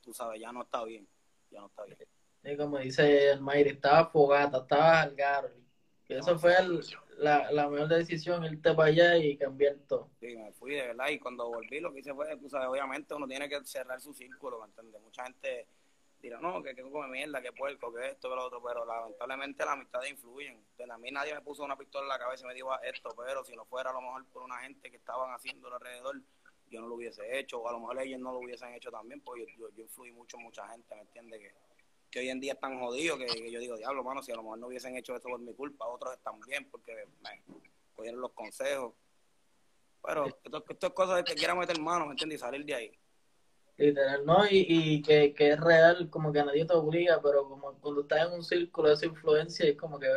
tú 0.02 0.14
sabes, 0.14 0.42
ya 0.42 0.52
no 0.52 0.64
está 0.64 0.84
bien. 0.84 1.08
Ya 1.56 1.62
no 1.62 1.68
está 1.68 1.86
bien. 1.86 1.98
Y 2.44 2.58
como 2.58 2.78
dice 2.78 3.32
el 3.32 3.42
Mayri, 3.42 3.70
estaba 3.70 4.08
fogata, 4.10 4.58
estaba 4.60 5.02
al 5.02 5.16
y 6.08 6.14
eso 6.14 6.38
fue 6.38 6.54
la, 7.18 7.52
la 7.52 7.68
mejor 7.68 7.88
decisión, 7.88 8.44
irte 8.44 8.74
para 8.74 8.90
allá 8.90 9.18
y 9.18 9.38
cambiar 9.38 9.76
todo. 9.88 10.12
Sí, 10.20 10.36
me 10.36 10.52
fui 10.52 10.76
de 10.76 10.88
verdad 10.88 11.08
y 11.10 11.18
cuando 11.18 11.48
volví 11.48 11.80
lo 11.80 11.92
que 11.92 12.02
hice 12.02 12.14
fue, 12.14 12.38
tú 12.38 12.48
sabes, 12.48 12.68
obviamente 12.68 13.16
uno 13.16 13.28
tiene 13.28 13.50
que 13.50 13.64
cerrar 13.64 14.00
su 14.00 14.14
círculo, 14.14 14.60
¿me 14.60 14.66
entiendes? 14.66 15.02
Mucha 15.02 15.24
gente 15.24 15.68
dirá, 16.22 16.40
no, 16.40 16.62
que, 16.62 16.76
que 16.76 16.84
come 16.84 17.08
mierda, 17.08 17.42
que 17.42 17.52
puerco, 17.54 17.92
que 17.92 18.10
esto, 18.10 18.30
que 18.30 18.36
lo 18.36 18.46
otro, 18.46 18.62
pero 18.62 18.86
lamentablemente 18.86 19.66
las 19.66 19.74
amistades 19.74 20.12
influyen. 20.12 20.64
a 20.92 20.98
mí 20.98 21.10
nadie 21.10 21.34
me 21.34 21.42
puso 21.42 21.64
una 21.64 21.78
pistola 21.78 22.04
en 22.04 22.10
la 22.10 22.20
cabeza 22.20 22.46
y 22.46 22.48
me 22.50 22.54
dijo 22.54 22.70
esto, 22.84 23.10
pero 23.18 23.44
si 23.44 23.56
no 23.56 23.66
fuera 23.66 23.90
a 23.90 23.94
lo 23.94 24.02
mejor 24.02 24.26
por 24.28 24.44
una 24.44 24.60
gente 24.60 24.92
que 24.92 24.98
estaban 24.98 25.34
haciendo 25.34 25.74
alrededor, 25.74 26.22
yo 26.70 26.82
no 26.82 26.88
lo 26.88 26.96
hubiese 26.96 27.40
hecho, 27.40 27.60
o 27.60 27.68
a 27.68 27.72
lo 27.74 27.80
mejor 27.80 28.02
ellos 28.02 28.20
no 28.20 28.32
lo 28.32 28.40
hubiesen 28.40 28.74
hecho 28.74 28.92
también, 28.92 29.22
porque 29.22 29.46
yo, 29.58 29.70
yo, 29.76 29.84
influí 29.84 30.12
mucho 30.12 30.38
en 30.38 30.44
mucha 30.44 30.68
gente, 30.70 30.96
¿me 30.96 31.02
entiendes? 31.02 31.40
Que, 31.40 31.54
que 32.10 32.20
hoy 32.20 32.30
en 32.30 32.40
día 32.40 32.54
están 32.54 32.80
jodidos, 32.80 33.20
que, 33.20 33.52
yo 33.52 33.60
digo, 33.60 33.78
diablo, 33.78 34.04
mano, 34.04 34.22
si 34.24 34.32
a 34.32 34.36
lo 34.36 34.44
mejor 34.44 34.60
no 34.60 34.68
hubiesen 34.68 34.96
hecho 34.96 35.16
esto 35.16 35.30
por 35.30 35.40
mi 35.40 35.54
culpa, 35.54 35.88
otros 35.88 36.14
están 36.14 36.40
bien 36.42 36.70
porque 36.70 36.94
me 37.22 37.44
cogieron 37.96 38.22
los 38.22 38.32
consejos. 38.32 38.94
Pero 40.04 40.28
esto, 40.28 40.64
esto 40.70 40.88
es 40.88 40.94
cosa 40.94 41.18
de 41.18 41.24
que 41.24 41.36
quiera 41.36 41.56
meter 41.56 41.80
mano, 41.80 42.06
¿me 42.06 42.12
entiendes? 42.12 42.40
Y 42.40 42.40
salir 42.40 42.66
de 42.66 42.76
ahí. 42.76 43.00
Literal, 43.78 44.26
¿no? 44.26 44.46
Y, 44.46 44.66
y 44.70 45.02
que, 45.02 45.34
que, 45.34 45.52
es 45.52 45.60
real, 45.60 46.10
como 46.10 46.32
que 46.32 46.44
nadie 46.44 46.66
te 46.66 46.74
obliga, 46.74 47.20
pero 47.22 47.50
como 47.50 47.74
cuando 47.80 48.02
estás 48.02 48.28
en 48.28 48.34
un 48.34 48.44
círculo 48.44 48.88
de 48.88 48.94
esa 48.94 49.06
influencia, 49.08 49.68
es 49.68 49.76
como 49.76 50.00
que, 50.00 50.08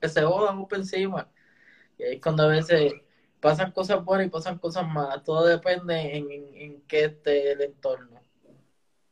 que 0.00 0.08
se 0.08 0.22
jodan 0.22 0.58
un 0.58 0.68
encima. 0.72 1.30
Y 1.96 2.02
es 2.02 2.20
cuando 2.20 2.42
a 2.42 2.48
veces 2.48 2.92
pasan 3.40 3.72
cosas 3.72 4.04
buenas 4.04 4.26
y 4.26 4.30
pasan 4.30 4.58
cosas 4.58 4.86
malas. 4.86 5.24
Todo 5.24 5.46
depende 5.46 6.16
en, 6.16 6.30
en, 6.30 6.54
en 6.54 6.80
qué 6.82 7.04
esté 7.04 7.52
el 7.52 7.62
entorno. 7.62 8.20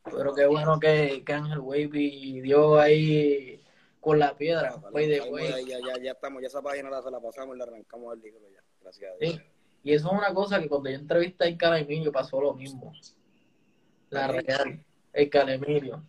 Pero 0.04 0.34
qué 0.34 0.46
bueno 0.46 0.78
que, 0.80 1.22
que 1.24 1.32
Ángel 1.32 1.58
Wavy 1.58 2.40
dio 2.40 2.78
ahí 2.78 3.62
con 4.00 4.18
la 4.18 4.36
piedra. 4.36 4.80
Ya, 4.94 5.78
ya, 5.80 6.02
ya, 6.02 6.12
estamos, 6.12 6.40
ya 6.40 6.48
esa 6.48 6.62
página 6.62 6.88
la, 6.90 7.02
se 7.02 7.10
la 7.10 7.20
pasamos 7.20 7.56
y 7.56 7.58
la 7.58 7.64
arrancamos 7.64 8.12
al 8.12 8.20
libro 8.20 8.40
ya. 8.50 8.62
Gracias 8.80 9.12
a 9.12 9.16
Dios. 9.18 9.40
Y 9.82 9.92
eso 9.92 10.08
es 10.08 10.12
una 10.18 10.32
cosa 10.34 10.60
que 10.60 10.68
cuando 10.68 10.90
yo 10.90 10.96
entrevisté 10.96 11.48
a 11.48 11.56
Calemilio 11.56 12.10
pasó 12.10 12.40
lo 12.40 12.54
mismo. 12.54 12.92
La 14.10 14.28
real, 14.28 14.84
el 15.12 15.30
Calemilio. 15.30 16.02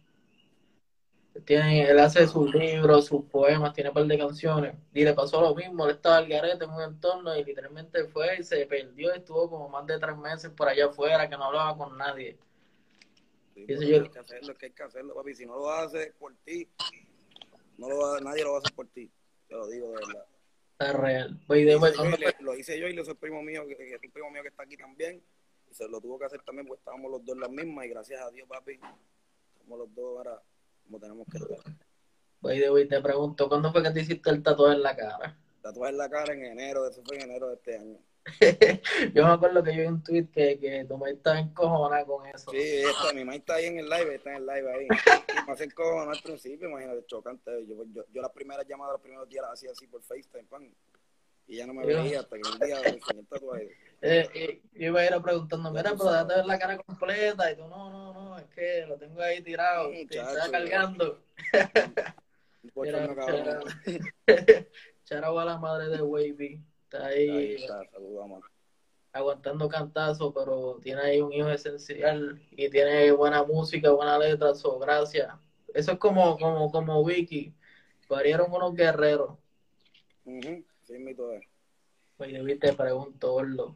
Tiene, 1.46 1.90
él 1.90 2.00
hace 2.00 2.28
sus 2.28 2.54
libros, 2.54 3.06
sus 3.06 3.26
poemas, 3.26 3.74
tiene 3.74 3.90
un 3.90 3.94
par 3.94 4.06
de 4.06 4.18
canciones. 4.18 4.76
Y 4.94 5.04
le 5.04 5.14
pasó 5.14 5.42
lo 5.42 5.56
mismo, 5.56 5.86
él 5.86 5.92
estaba 5.92 6.18
al 6.18 6.28
garete 6.28 6.66
en 6.66 6.72
un 6.72 6.82
entorno 6.82 7.36
y 7.36 7.44
literalmente 7.44 8.06
fue 8.06 8.40
y 8.40 8.44
se 8.44 8.66
perdió. 8.66 9.14
Estuvo 9.14 9.50
como 9.50 9.70
más 9.70 9.86
de 9.86 10.00
tres 10.00 10.18
meses 10.18 10.52
por 10.52 10.70
allá 10.70 10.88
afuera 10.88 11.30
que 11.30 11.38
no 11.38 11.46
hablaba 11.46 11.78
con 11.78 11.98
nadie 11.98 12.38
hay 13.68 14.10
que 14.10 14.20
hacerlo, 14.20 14.56
que 14.58 14.66
hay 14.68 14.72
que 14.72 14.84
hacerlo, 14.84 15.14
papi. 15.16 15.36
Si 15.36 15.46
no 15.46 15.56
lo 15.58 15.70
haces 15.70 16.14
por 16.18 16.36
ti, 16.46 16.68
no 17.78 17.90
lo 17.90 17.98
va, 18.00 18.20
nadie 18.20 18.44
lo 18.44 18.52
va 18.52 18.58
a 18.58 18.60
hacer 18.60 18.74
por 18.74 18.88
ti. 18.88 19.12
Te 19.48 19.56
lo 19.56 19.68
digo 19.68 19.88
de 19.90 19.96
verdad. 19.96 20.26
Está 20.72 20.94
real. 20.94 21.40
lo 22.40 22.56
hice 22.56 22.80
yo 22.80 22.88
y 22.88 22.94
lo 22.94 23.02
hice 23.02 23.12
el 23.12 23.18
primo 23.18 23.42
mío, 23.42 23.66
que, 23.68 23.74
es 23.74 24.02
un 24.04 24.12
primo 24.12 24.32
mío 24.32 24.42
que 24.42 24.50
está 24.50 24.64
aquí 24.64 24.78
también. 24.78 25.22
Y 25.70 25.74
se 25.74 25.88
lo 25.88 26.00
tuvo 26.00 26.18
que 26.18 26.26
hacer 26.26 26.42
también 26.44 26.68
porque 26.68 26.80
estábamos 26.80 27.12
los 27.12 27.26
dos 27.26 27.36
en 27.36 27.42
las 27.42 27.50
mismas. 27.50 27.86
Y 27.86 27.90
gracias 27.90 28.22
a 28.22 28.30
Dios, 28.32 28.48
papi, 28.48 28.80
somos 29.60 29.80
los 29.80 29.94
dos 29.94 30.18
ahora 30.18 30.42
como 30.90 31.00
tenemos 31.00 31.28
que 31.28 31.38
estar. 31.38 31.76
Oye, 32.42 32.86
te 32.86 33.02
pregunto, 33.02 33.48
¿cuándo 33.48 33.72
fue 33.72 33.84
que 33.84 33.92
te 33.92 34.02
hiciste 34.02 34.30
el 34.30 34.42
tatuaje 34.42 34.76
en 34.76 34.84
la 34.84 34.96
cara? 34.96 35.38
Tatuaje 35.62 35.92
en 35.92 35.98
la 35.98 36.10
cara 36.10 36.34
en 36.34 36.46
enero, 36.46 36.88
eso 36.88 37.04
fue 37.06 37.18
en 37.18 37.24
enero 37.24 37.50
de 37.50 37.56
este 37.56 37.78
año. 37.78 38.00
yo 39.14 39.26
me 39.26 39.32
acuerdo 39.32 39.64
que 39.64 39.76
yo 39.76 39.82
vi 39.82 39.88
un 39.88 40.04
tweet 40.04 40.28
que, 40.32 40.60
que 40.60 40.86
tu 40.86 40.98
mamá 40.98 41.10
estaba 41.10 41.40
encojonada 41.40 42.06
con 42.06 42.26
eso. 42.28 42.52
Sí, 42.52 42.58
está, 42.58 43.14
mi 43.14 43.24
mamá 43.24 43.36
está 43.36 43.56
ahí 43.56 43.66
en 43.66 43.80
el 43.80 43.90
live, 43.90 44.16
está 44.16 44.32
en 44.32 44.38
el 44.38 44.46
live 44.46 44.74
ahí. 44.74 44.88
Me 45.46 45.54
hacen 45.54 45.70
encojonada 45.70 46.12
al 46.12 46.22
principio, 46.22 46.70
imagínate, 46.70 47.06
chocante. 47.06 47.52
Yo, 47.68 47.84
yo, 47.92 48.06
yo 48.12 48.22
las 48.22 48.32
primeras 48.32 48.66
llamadas, 48.68 48.94
los 48.94 49.02
primeros 49.02 49.30
días 49.30 49.44
las 49.44 49.54
hacía 49.54 49.72
así 49.72 49.88
por 49.88 50.02
FaceTime, 50.02 50.46
pan. 50.46 50.74
Y 51.48 51.58
ya 51.58 51.66
no 51.66 51.74
me 51.74 51.86
veía 51.86 52.20
hasta 52.20 52.38
que 52.38 52.48
un 52.48 52.60
día 52.60 52.80
me 52.82 52.90
enseñé 52.90 53.20
el 53.20 53.28
tatuaje. 53.28 53.70
Eh, 54.02 54.30
eh, 54.34 54.62
yo 54.72 54.88
iba 54.88 55.02
a 55.02 55.06
ir 55.08 55.22
preguntando, 55.22 55.72
mira, 55.72 55.92
pero 55.92 56.06
date 56.06 56.36
ver 56.36 56.46
la 56.46 56.58
cara 56.58 56.78
completa. 56.78 57.52
Y 57.52 57.58
tú, 57.58 57.68
no, 57.68 57.90
no, 57.90 58.14
no, 58.14 58.19
es 58.40 58.56
que 58.56 58.86
lo 58.88 58.98
tengo 58.98 59.22
ahí 59.22 59.42
tirado, 59.42 59.90
te 59.90 60.04
está 60.20 60.50
cargando. 60.52 61.22
Charao 65.04 65.40
a 65.40 65.46
la 65.46 65.58
madre 65.58 65.90
de 65.90 66.02
Wavy. 66.02 66.62
Está 66.84 67.08
ahí, 67.08 67.30
Ahí 67.30 67.54
está, 67.56 67.84
saludamos. 67.92 68.44
aguantando 69.14 69.70
cantazo, 69.70 70.34
pero 70.34 70.80
tiene 70.82 71.02
ahí 71.02 71.22
un 71.22 71.32
hijo 71.34 71.50
esencial 71.50 72.42
y 72.52 72.70
tiene 72.70 73.12
buena 73.12 73.44
música, 73.44 73.92
buena 73.92 74.18
letra, 74.18 74.54
so, 74.56 74.80
gracias. 74.80 75.34
Eso 75.74 75.92
es 75.94 76.00
como, 76.00 76.38
como, 76.38 76.72
como 76.72 77.04
Vicky. 77.04 77.54
Parieron 78.08 78.52
unos 78.52 78.74
guerreros. 78.74 79.38
Ujú, 80.26 80.64
Sí, 80.84 80.98
mi 80.98 81.14
todo. 81.14 81.40
Oye, 82.18 82.58
pregunto, 82.74 83.34
Orlo. 83.34 83.76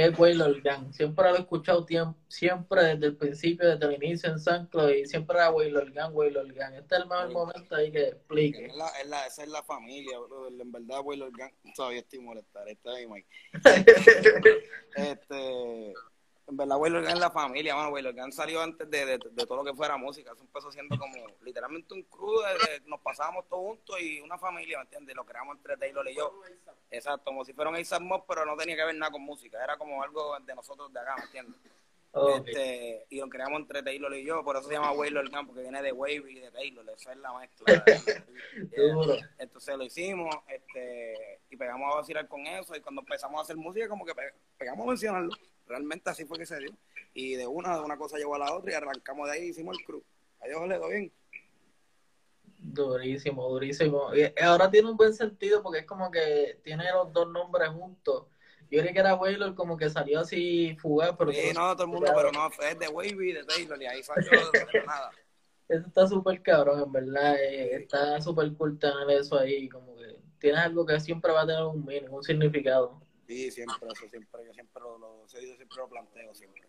¿Qué 0.00 0.06
es 0.06 0.18
Waylor 0.18 0.62
Gang? 0.62 0.90
Siempre 0.94 1.30
lo 1.30 1.36
he 1.36 1.40
escuchado 1.40 1.86
siempre 2.28 2.82
desde 2.82 3.06
el 3.08 3.16
principio, 3.16 3.68
desde 3.68 3.84
el 3.84 4.02
inicio 4.02 4.30
en 4.30 4.38
San 4.38 4.66
Claudio, 4.68 4.98
y 4.98 5.06
siempre 5.06 5.36
era 5.36 5.50
Waylor 5.50 5.92
Gang, 5.92 6.16
Waylor 6.16 6.50
Gang. 6.54 6.72
Este 6.72 6.94
es 6.94 7.02
el 7.02 7.06
mejor 7.06 7.30
momento 7.30 7.74
ahí 7.74 7.92
que 7.92 8.08
explique. 8.08 8.64
Es 8.64 8.76
la, 8.76 8.88
es 8.98 9.06
la, 9.08 9.26
esa 9.26 9.42
es 9.42 9.50
la 9.50 9.62
familia, 9.62 10.18
bro. 10.20 10.48
En 10.48 10.72
verdad, 10.72 11.02
Will 11.04 11.20
Organ, 11.20 11.52
todavía 11.76 12.00
estoy 12.00 12.20
molestar. 12.20 12.66
Está 12.66 12.92
ahí, 12.92 13.06
Mike. 13.06 13.28
Este, 14.96 15.92
en 16.50 16.56
verdad, 16.56 16.76
Will 16.78 16.96
Organ 16.96 17.12
es 17.12 17.20
la 17.20 17.30
familia, 17.30 17.74
mano. 17.74 17.90
Will 17.90 18.06
Organ 18.06 18.32
salió 18.32 18.60
antes 18.60 18.90
de, 18.90 19.06
de, 19.06 19.18
de 19.18 19.46
todo 19.46 19.56
lo 19.56 19.64
que 19.64 19.74
fuera 19.74 19.96
música. 19.96 20.32
Eso 20.32 20.42
empezó 20.42 20.70
siendo 20.70 20.98
como 20.98 21.14
literalmente 21.42 21.94
un 21.94 22.02
crew. 22.02 22.40
nos 22.86 23.00
pasábamos 23.00 23.48
todos 23.48 23.62
juntos 23.62 24.00
y 24.00 24.20
una 24.20 24.36
familia, 24.36 24.78
¿me 24.78 24.84
entiendes? 24.84 25.16
Lo 25.16 25.24
creamos 25.24 25.56
entre 25.56 25.76
Taylor 25.76 26.08
y 26.08 26.16
yo. 26.16 26.42
Exacto, 26.90 27.26
como 27.26 27.44
si 27.44 27.52
fuera 27.52 27.70
un 27.70 27.76
A$AP 27.76 28.00
Mob, 28.02 28.24
pero 28.26 28.44
no 28.44 28.56
tenía 28.56 28.76
que 28.76 28.84
ver 28.84 28.94
nada 28.96 29.12
con 29.12 29.22
música. 29.22 29.62
Era 29.62 29.78
como 29.78 30.02
algo 30.02 30.38
de 30.40 30.54
nosotros 30.54 30.92
de 30.92 31.00
acá, 31.00 31.16
¿me 31.16 31.24
entiendes? 31.24 31.60
Este, 32.12 33.06
y 33.08 33.20
lo 33.20 33.28
creamos 33.28 33.60
entre 33.60 33.82
Taylor 33.84 34.12
y 34.16 34.24
yo, 34.24 34.42
por 34.42 34.56
eso 34.56 34.66
se 34.66 34.74
llama 34.74 34.92
Waylor 34.92 35.24
Organ, 35.24 35.46
porque 35.46 35.62
viene 35.62 35.80
de 35.80 35.92
Wavy 35.92 36.38
y 36.38 36.40
de 36.40 36.50
Taylor, 36.50 36.84
esa 36.90 37.12
es 37.12 37.18
la 37.18 37.32
mezcla. 37.38 37.84
Duro. 38.76 39.16
Entonces 39.38 39.76
lo 39.76 39.84
hicimos, 39.84 40.34
este, 40.48 41.40
y 41.50 41.56
pegamos 41.56 41.92
a 41.92 41.98
vacilar 41.98 42.26
con 42.26 42.44
eso, 42.46 42.74
y 42.74 42.80
cuando 42.80 43.02
empezamos 43.02 43.38
a 43.38 43.42
hacer 43.42 43.56
música, 43.56 43.88
como 43.88 44.04
que 44.04 44.14
pe- 44.14 44.34
pegamos 44.58 44.86
a 44.86 44.88
mencionarlo. 44.88 45.30
Realmente 45.66 46.10
así 46.10 46.24
fue 46.24 46.36
que 46.38 46.46
se 46.46 46.58
dio. 46.58 46.70
Y 47.14 47.34
de 47.34 47.46
una, 47.46 47.76
de 47.76 47.84
una 47.84 47.96
cosa 47.96 48.18
llevó 48.18 48.34
a 48.34 48.38
la 48.40 48.54
otra, 48.54 48.72
y 48.72 48.74
arrancamos 48.74 49.28
de 49.28 49.34
ahí 49.36 49.44
y 49.44 49.48
hicimos 49.50 49.78
el 49.78 49.84
crew. 49.84 50.02
Adiós, 50.40 50.66
le 50.66 50.78
doy 50.78 50.90
bien. 50.92 51.12
Durísimo, 52.58 53.48
durísimo. 53.48 54.14
Y 54.14 54.32
ahora 54.42 54.70
tiene 54.70 54.90
un 54.90 54.96
buen 54.96 55.14
sentido 55.14 55.62
porque 55.62 55.80
es 55.80 55.86
como 55.86 56.10
que 56.10 56.58
tiene 56.62 56.90
los 56.92 57.12
dos 57.12 57.28
nombres 57.30 57.68
juntos. 57.70 58.26
Yo 58.70 58.80
creí 58.80 58.92
que 58.92 59.00
era 59.00 59.14
Waylor 59.14 59.54
como 59.54 59.76
que 59.76 59.90
salió 59.90 60.20
así 60.20 60.76
fugaz, 60.80 61.14
pero 61.18 61.32
Sí, 61.32 61.50
no, 61.54 61.74
todo 61.74 61.84
el 61.84 61.90
mundo, 61.90 62.12
pero 62.14 62.30
no, 62.30 62.48
es 62.48 62.78
de 62.78 62.88
Wavy 62.88 63.32
de 63.32 63.44
Taylor, 63.44 63.82
y 63.82 63.86
ahí 63.86 64.02
salió 64.02 64.30
de 64.30 64.30
nada. 64.86 65.10
Eso 65.68 65.86
está 65.86 66.06
súper 66.06 66.42
cabrón, 66.42 66.82
en 66.82 66.92
verdad. 66.92 67.36
eh, 67.36 67.76
está 67.76 68.20
súper 68.20 68.52
cool 68.54 68.78
tener 68.78 69.10
eso 69.10 69.38
ahí. 69.38 69.68
Como 69.68 69.96
que 69.96 70.16
tienes 70.38 70.60
algo 70.60 70.84
que 70.84 70.98
siempre 71.00 71.32
va 71.32 71.42
a 71.42 71.46
tener 71.46 71.62
un 71.62 71.84
meaning, 71.84 72.08
un 72.10 72.22
significado. 72.22 73.00
Sí, 73.26 73.50
siempre, 73.50 73.88
eso 73.92 74.08
siempre, 74.08 74.46
yo 74.46 74.52
siempre 74.52 74.82
lo, 74.82 74.98
lo, 74.98 75.28
siempre 75.28 75.76
lo 75.76 75.88
planteo, 75.88 76.34
siempre. 76.34 76.62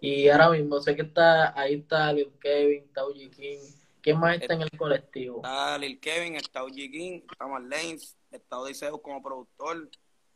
Y 0.00 0.28
ahora 0.28 0.50
mismo 0.50 0.80
sé 0.80 0.94
que 0.96 1.02
está 1.02 1.58
ahí 1.58 1.74
está 1.74 2.12
Lil 2.12 2.32
Kevin, 2.40 2.84
está 2.84 3.06
Uji 3.06 3.30
King. 3.30 3.58
¿Quién 4.06 4.20
más 4.20 4.40
está 4.40 4.54
en 4.54 4.62
el 4.62 4.70
colectivo? 4.70 5.38
Está 5.38 5.76
Lil 5.78 5.98
Kevin, 5.98 6.36
está 6.36 6.62
OG 6.62 6.74
King, 6.74 7.22
está 7.28 7.44
Marlanes, 7.48 8.16
está 8.30 8.60
Odiseo 8.60 9.02
como 9.02 9.20
productor. 9.20 9.88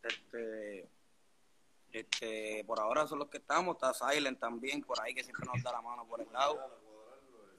Este, 0.02 0.88
este, 1.92 2.64
por 2.64 2.80
ahora 2.80 3.06
son 3.06 3.18
los 3.18 3.28
que 3.28 3.38
estamos. 3.38 3.76
Está 3.76 3.92
Silent 3.94 4.38
también 4.38 4.82
por 4.82 5.00
ahí 5.00 5.14
que 5.14 5.24
siempre 5.24 5.46
nos 5.52 5.62
da 5.62 5.72
la 5.72 5.82
mano 5.82 6.06
por 6.06 6.20
el 6.20 6.32
lado. 6.32 6.58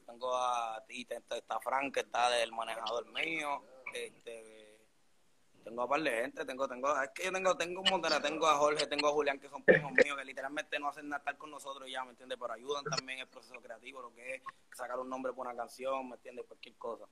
Tengo 0.05 0.35
a 0.35 0.83
te- 0.85 1.07
está 1.37 1.59
Frank 1.59 1.93
que 1.93 1.99
está 2.01 2.29
del 2.31 2.51
manejador 2.51 3.05
mío. 3.11 3.63
Este, 3.93 4.79
tengo 5.63 5.83
a 5.83 5.87
par 5.87 6.01
de 6.01 6.09
gente, 6.09 6.43
tengo, 6.45 6.67
tengo, 6.67 7.01
es 7.01 7.09
que 7.11 7.25
yo 7.25 7.31
tengo, 7.31 7.55
tengo 7.55 7.81
un 7.81 8.01
tengo 8.21 8.47
a 8.47 8.55
Jorge, 8.55 8.87
tengo 8.87 9.07
a 9.07 9.11
Julián 9.11 9.39
que 9.39 9.47
son 9.47 9.63
primos 9.63 9.91
míos 9.91 10.17
que 10.17 10.25
literalmente 10.25 10.79
no 10.79 10.89
hacen 10.89 11.07
nada 11.07 11.19
estar 11.19 11.37
con 11.37 11.51
nosotros 11.51 11.87
ya, 11.89 12.03
¿me 12.03 12.11
entiendes? 12.11 12.37
Pero 12.41 12.53
ayudan 12.53 12.83
también 12.85 13.19
en 13.19 13.23
el 13.25 13.27
proceso 13.27 13.61
creativo, 13.61 14.01
lo 14.01 14.13
que 14.13 14.35
es 14.35 14.41
sacar 14.75 14.99
un 14.99 15.09
nombre 15.09 15.33
por 15.33 15.45
una 15.45 15.55
canción, 15.55 16.09
¿me 16.09 16.15
entiendes? 16.15 16.45
Cualquier 16.47 16.75
cosa. 16.77 17.05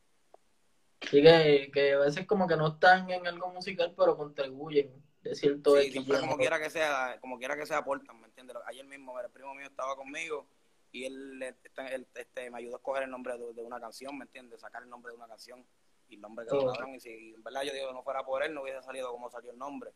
Así 1.01 1.21
que, 1.21 1.69
que 1.71 1.93
a 1.93 2.00
veces 2.00 2.25
como 2.25 2.48
que 2.48 2.57
no 2.57 2.69
están 2.69 3.09
en 3.12 3.27
algo 3.27 3.51
musical, 3.51 3.93
pero 3.95 4.17
contribuyen 4.17 4.91
de 5.21 5.35
cierto 5.35 5.75
Sí, 5.77 5.91
siempre 5.91 6.19
como 6.19 6.38
quiera 6.38 6.59
que 6.59 6.69
sea, 6.69 7.17
como 7.19 7.38
quiera 7.38 7.55
que 7.55 7.65
sea 7.65 7.79
aportan, 7.79 8.19
¿me 8.19 8.27
entiendes? 8.27 8.57
Ayer 8.65 8.85
mismo 8.85 9.19
el 9.19 9.29
primo 9.29 9.53
mío 9.53 9.67
estaba 9.67 9.95
conmigo 9.95 10.47
y 10.91 11.05
él, 11.05 11.41
este, 11.43 11.69
él, 11.93 12.07
este, 12.15 12.49
me 12.49 12.59
ayudó 12.59 12.75
a 12.75 12.77
escoger 12.77 13.03
el 13.03 13.11
nombre 13.11 13.38
de, 13.38 13.53
de 13.53 13.61
una 13.61 13.79
canción, 13.79 14.17
¿me 14.17 14.25
entiendes? 14.25 14.61
Sacar 14.61 14.83
el 14.83 14.89
nombre 14.89 15.11
de 15.11 15.17
una 15.17 15.27
canción 15.27 15.65
y 16.07 16.15
el 16.15 16.21
nombre 16.21 16.45
que 16.45 16.55
Oh. 16.55 16.71
cabrón. 16.71 16.95
Y 16.95 16.99
si 16.99 17.33
en 17.33 17.43
verdad 17.43 17.61
yo 17.63 17.73
digo 17.73 17.91
no 17.93 18.03
fuera 18.03 18.23
por 18.23 18.43
él, 18.43 18.53
no 18.53 18.63
hubiese 18.63 18.81
salido 18.81 19.11
como 19.11 19.29
salió 19.29 19.51
el 19.51 19.57
nombre. 19.57 19.91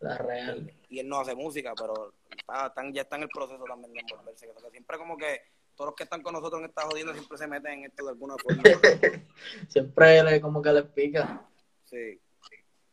La 0.00 0.18
real. 0.18 0.72
Y 0.88 0.98
él 0.98 1.08
no 1.08 1.20
hace 1.20 1.34
música, 1.34 1.74
pero 1.78 2.12
está, 2.36 2.66
están, 2.66 2.92
ya 2.92 3.02
está 3.02 3.16
en 3.16 3.22
el 3.22 3.28
proceso 3.28 3.62
también 3.64 3.92
de 3.92 4.00
envolverse. 4.00 4.46
que 4.46 4.70
siempre 4.70 4.98
como 4.98 5.16
que 5.16 5.42
todos 5.76 5.90
los 5.90 5.94
que 5.94 6.04
están 6.04 6.22
con 6.22 6.34
nosotros 6.34 6.60
en 6.60 6.68
esta 6.68 6.82
jodienda 6.82 7.14
siempre 7.14 7.38
se 7.38 7.46
meten 7.46 7.72
en 7.72 7.84
esto 7.84 8.04
de 8.04 8.10
alguna 8.10 8.34
forma. 8.36 8.62
Siempre 9.68 10.22
le, 10.22 10.40
como 10.40 10.60
que 10.60 10.72
les 10.72 10.84
pica. 10.84 11.48
Sí. 11.84 12.20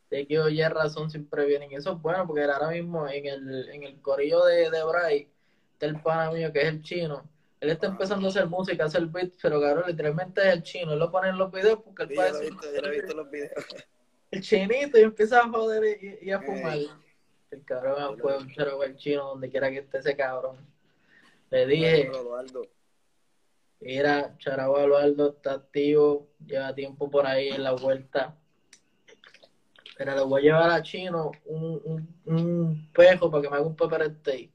De 0.09 0.27
que 0.27 0.39
oye 0.39 0.67
razón 0.69 1.09
siempre 1.09 1.45
vienen. 1.45 1.71
Y 1.71 1.75
eso 1.75 1.93
es 1.93 2.01
bueno 2.01 2.25
porque 2.27 2.43
ahora 2.43 2.69
mismo 2.69 3.07
en 3.07 3.25
el, 3.27 3.69
en 3.69 3.83
el 3.83 4.01
corillo 4.01 4.43
de, 4.45 4.69
de 4.71 4.83
Bray 4.83 5.31
está 5.73 5.85
el 5.87 6.01
pana 6.01 6.31
mío 6.31 6.51
que 6.53 6.61
es 6.61 6.67
el 6.67 6.81
chino. 6.83 7.29
Él 7.59 7.69
está 7.71 7.87
empezando 7.87 8.27
a 8.27 8.29
hacer 8.31 8.47
música, 8.47 8.83
a 8.83 8.87
hacer 8.87 9.05
beats, 9.07 9.37
pero 9.41 9.61
cabrón, 9.61 9.85
literalmente 9.87 10.41
es 10.41 10.53
el 10.53 10.63
chino. 10.63 10.93
Él 10.93 10.99
lo 10.99 11.11
pone 11.11 11.29
en 11.29 11.37
los 11.37 11.51
videos 11.51 11.81
porque 11.83 12.03
él 12.03 12.09
Sí, 12.09 12.21
yo 12.23 12.31
lo 12.31 12.39
he 12.39 12.41
parece 12.41 12.45
visto, 12.45 12.71
yo 12.73 12.81
lo 12.81 12.87
he 12.89 12.91
visto 12.91 13.13
los 13.13 13.29
videos. 13.31 13.65
el 14.31 14.41
chinito 14.41 14.97
y 14.99 15.01
empieza 15.03 15.41
a 15.41 15.49
joder 15.49 15.97
y, 16.01 16.27
y 16.27 16.31
a 16.31 16.41
fumar. 16.41 16.79
El 17.51 17.63
cabrón 17.65 18.17
fue 18.19 18.37
vi. 18.37 18.43
un 18.43 18.49
chero 18.49 18.83
el 18.83 18.95
chino 18.97 19.25
donde 19.29 19.49
quiera 19.49 19.69
que 19.71 19.79
esté 19.79 19.99
ese 19.99 20.15
cabrón. 20.17 20.57
Le 21.51 21.65
dije, 21.67 22.11
Eduardo. 22.13 22.71
mira, 23.81 24.37
Charabo 24.37 24.79
Eduardo 24.79 25.31
está 25.31 25.53
activo, 25.53 26.33
lleva 26.45 26.73
tiempo 26.75 27.09
por 27.11 27.27
ahí 27.27 27.49
en 27.49 27.63
la 27.63 27.73
vuelta. 27.73 28.38
Pero 29.99 30.15
le 30.15 30.21
voy 30.21 30.39
a 30.39 30.43
llevar 30.43 30.71
a 30.71 30.81
Chino 30.81 31.29
un, 31.43 31.81
un, 31.83 32.15
un 32.23 32.89
pejo 32.93 33.29
para 33.29 33.43
que 33.43 33.49
me 33.49 33.57
haga 33.57 33.65
un 33.65 33.75
pepper 33.75 34.09
steak. 34.21 34.49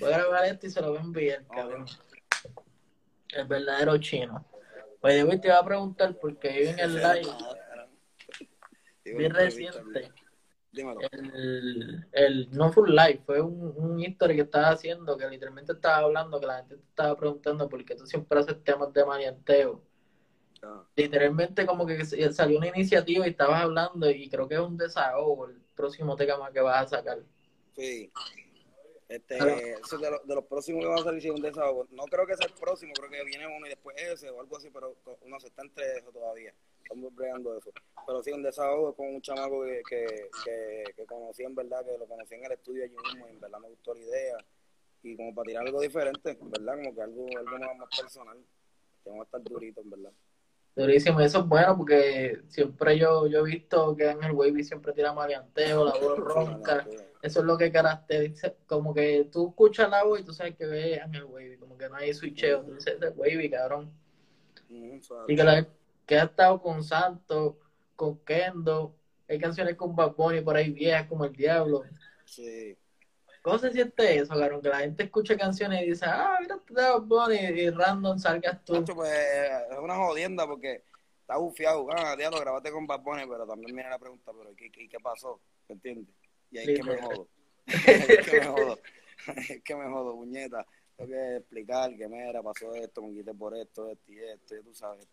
Voy 0.00 0.12
a 0.12 0.18
grabar 0.18 0.44
esto 0.46 0.66
y 0.66 0.70
se 0.70 0.80
lo 0.80 0.88
voy 0.88 0.98
a 0.98 1.02
enviar, 1.02 1.46
cabrón. 1.46 1.86
El 3.28 3.46
verdadero 3.46 3.96
chino. 3.98 4.44
Oye, 5.00 5.22
güey, 5.22 5.40
te 5.40 5.46
iba 5.46 5.58
a 5.58 5.64
preguntar 5.64 6.16
porque 6.20 6.48
vi 6.48 6.66
en 6.66 6.78
el 6.80 6.94
live, 6.96 7.30
bien 9.04 9.32
reciente, 9.32 10.10
Dímelo. 10.72 11.00
el, 11.12 12.08
el 12.10 12.50
no 12.50 12.72
full 12.72 12.90
live, 12.90 13.22
fue 13.24 13.40
un, 13.40 13.72
un 13.76 14.00
history 14.00 14.34
que 14.34 14.42
estaba 14.42 14.70
haciendo 14.70 15.16
que 15.16 15.28
literalmente 15.28 15.72
estaba 15.72 15.98
hablando, 15.98 16.40
que 16.40 16.46
la 16.46 16.56
gente 16.56 16.78
te 16.78 16.82
estaba 16.82 17.16
preguntando 17.16 17.68
por 17.68 17.84
qué 17.84 17.94
tú 17.94 18.08
siempre 18.08 18.40
haces 18.40 18.60
temas 18.64 18.92
de 18.92 19.04
manianteo. 19.04 19.84
Ah. 20.62 20.84
literalmente 20.94 21.64
como 21.66 21.86
que 21.86 22.04
se- 22.04 22.32
salió 22.32 22.58
una 22.58 22.68
iniciativa 22.68 23.26
y 23.26 23.30
estabas 23.30 23.62
hablando 23.62 24.10
y 24.10 24.28
creo 24.28 24.46
que 24.46 24.54
es 24.56 24.60
un 24.60 24.76
desahogo 24.76 25.46
el 25.48 25.60
próximo 25.74 26.16
tema 26.16 26.52
que 26.52 26.60
vas 26.60 26.84
a 26.84 26.96
sacar. 26.98 27.18
Sí. 27.74 28.10
Este, 29.08 29.38
Claro. 29.38 29.56
eso 29.58 29.98
de, 29.98 30.10
lo- 30.10 30.20
de 30.22 30.34
los 30.34 30.44
próximos 30.44 30.82
que 30.82 30.88
van 30.88 30.98
a 30.98 31.02
salir 31.02 31.22
sí, 31.22 31.28
es 31.28 31.34
un 31.34 31.42
desahogo. 31.42 31.86
No 31.90 32.04
creo 32.04 32.26
que 32.26 32.36
sea 32.36 32.46
el 32.46 32.52
próximo, 32.54 32.92
creo 32.94 33.10
que 33.10 33.24
viene 33.24 33.46
uno 33.46 33.66
y 33.66 33.70
después 33.70 33.96
ese 33.98 34.30
o 34.30 34.40
algo 34.40 34.56
así, 34.56 34.70
pero 34.70 34.94
uno 35.22 35.40
se 35.40 35.48
está 35.48 35.62
entre 35.62 35.96
eso 35.98 36.12
todavía. 36.12 36.54
Estamos 36.82 37.14
bregando 37.14 37.56
eso. 37.56 37.70
Pero 38.06 38.22
sí, 38.22 38.30
un 38.30 38.42
desahogo 38.42 38.94
con 38.94 39.08
un 39.14 39.20
chamaco 39.22 39.64
que, 39.64 39.82
que, 39.88 40.06
que, 40.44 40.84
que 40.94 41.06
conocí 41.06 41.42
en 41.42 41.54
verdad, 41.54 41.84
que 41.84 41.96
lo 41.98 42.06
conocí 42.06 42.34
en 42.34 42.44
el 42.44 42.52
estudio 42.52 42.84
allí 42.84 42.94
mismo 42.96 43.26
y 43.26 43.30
en 43.30 43.40
verdad 43.40 43.58
me 43.60 43.68
gustó 43.68 43.94
la 43.94 44.00
idea. 44.00 44.36
Y 45.02 45.16
como 45.16 45.34
para 45.34 45.46
tirar 45.46 45.66
algo 45.66 45.80
diferente, 45.80 46.36
¿verdad? 46.40 46.74
Como 46.76 46.94
que 46.94 47.02
algo, 47.02 47.26
algo 47.36 47.58
más, 47.58 47.76
más 47.78 47.88
personal. 47.98 48.38
Que 49.02 49.08
vamos 49.10 49.22
a 49.22 49.24
estar 49.24 49.42
duritos, 49.42 49.82
en 49.84 49.90
verdad. 49.90 50.12
Durísimo, 50.80 51.20
eso 51.20 51.40
es 51.40 51.46
bueno 51.46 51.76
porque 51.76 52.40
siempre 52.48 52.98
yo, 52.98 53.26
yo 53.26 53.40
he 53.40 53.50
visto 53.50 53.94
que 53.96 54.08
Ángel 54.08 54.32
Wavy 54.32 54.64
siempre 54.64 54.92
tira 54.92 55.12
maleanteo, 55.12 55.84
la 55.84 55.92
voz 55.92 56.18
ronca. 56.18 56.86
Eso 57.22 57.40
es 57.40 57.46
lo 57.46 57.58
que 57.58 57.70
caracteriza, 57.70 58.54
como 58.66 58.94
que 58.94 59.28
tú 59.30 59.48
escuchas 59.48 59.90
la 59.90 60.04
voz 60.04 60.20
y 60.20 60.24
tú 60.24 60.32
sabes 60.32 60.56
que 60.56 60.64
ve 60.66 61.00
Ángel 61.00 61.24
Wavy, 61.24 61.58
como 61.58 61.76
que 61.76 61.88
no 61.88 61.96
hay 61.96 62.14
switcheo, 62.14 62.62
tú 62.62 62.74
dices, 62.74 62.94
"Ese 62.94 63.08
es 63.08 63.12
Wavy, 63.14 63.50
cabrón. 63.50 63.92
Y 65.28 65.36
que, 65.36 65.44
la, 65.44 65.66
que 66.06 66.18
ha 66.18 66.24
estado 66.24 66.62
con 66.62 66.82
Santos, 66.82 67.56
con 67.94 68.18
Kendo, 68.24 68.94
hay 69.28 69.38
canciones 69.38 69.74
con 69.76 69.94
Bad 69.94 70.14
Bunny 70.14 70.40
por 70.40 70.56
ahí 70.56 70.70
viejas 70.70 71.06
como 71.06 71.24
El 71.24 71.32
Diablo. 71.32 71.82
Sí. 72.24 72.76
¿Cómo 73.42 73.58
se 73.58 73.72
siente 73.72 74.18
eso, 74.18 74.34
cabrón? 74.34 74.60
Que 74.60 74.68
la 74.68 74.80
gente 74.80 75.04
escuche 75.04 75.36
canciones 75.36 75.82
y 75.82 75.90
dice, 75.90 76.04
ah, 76.06 76.36
mira, 76.40 76.58
te 76.58 76.74
da 76.74 76.98
Bunny 76.98 77.36
y 77.36 77.70
random 77.70 78.18
salgas 78.18 78.62
tú. 78.64 78.74
Nacho, 78.74 78.94
pues 78.94 79.10
es 79.10 79.78
una 79.78 79.96
jodienda 79.96 80.46
porque 80.46 80.84
está 81.20 81.38
bufiado. 81.38 81.86
Ah, 81.90 82.14
lo 82.16 82.40
grabaste 82.40 82.70
con 82.70 82.86
Bad 82.86 83.00
Bunny, 83.00 83.22
pero 83.26 83.46
también 83.46 83.74
viene 83.74 83.88
la 83.88 83.98
pregunta, 83.98 84.32
pero 84.36 84.54
¿qué, 84.54 84.70
qué, 84.70 84.88
qué 84.88 84.98
pasó? 85.00 85.40
¿Me 85.68 85.74
entiendes? 85.74 86.14
Y 86.50 86.58
ahí 86.58 86.72
es 86.72 86.78
que 86.78 86.84
me 86.84 87.00
jodo. 87.00 87.28
es 87.66 88.28
que 88.28 88.40
me 88.40 88.46
jodo. 88.46 88.78
es 89.48 89.62
que 89.62 89.76
me 89.76 89.88
jodo, 89.88 90.14
puñeta. 90.16 90.66
Tengo 90.96 91.12
que 91.12 91.36
explicar 91.36 91.96
que 91.96 92.08
mira, 92.08 92.42
pasó 92.42 92.74
esto, 92.74 93.02
me 93.02 93.14
quité 93.14 93.32
por 93.32 93.56
esto, 93.56 93.88
esto 93.88 94.12
y 94.12 94.18
esto. 94.18 94.54
Y 94.54 94.62
tú 94.62 94.74
sabes, 94.74 95.08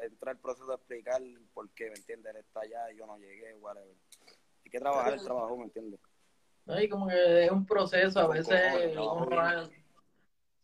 entra 0.00 0.30
el 0.30 0.38
proceso 0.38 0.68
de 0.68 0.76
explicar 0.76 1.20
por 1.52 1.68
qué, 1.70 1.86
¿me 1.86 1.96
entiendes? 1.96 2.32
Él 2.36 2.40
está 2.40 2.60
allá 2.60 2.92
y 2.92 2.98
yo 2.98 3.06
no 3.06 3.18
llegué, 3.18 3.52
whatever. 3.56 3.96
Hay 4.64 4.70
que 4.70 4.78
trabajar 4.78 5.14
el 5.14 5.24
trabajo, 5.24 5.56
¿me 5.56 5.64
entiendes? 5.64 5.98
No, 6.66 6.80
y 6.80 6.88
como 6.88 7.08
que 7.08 7.44
es 7.44 7.50
un 7.50 7.66
proceso, 7.66 8.20
a 8.20 8.28
veces 8.28 8.58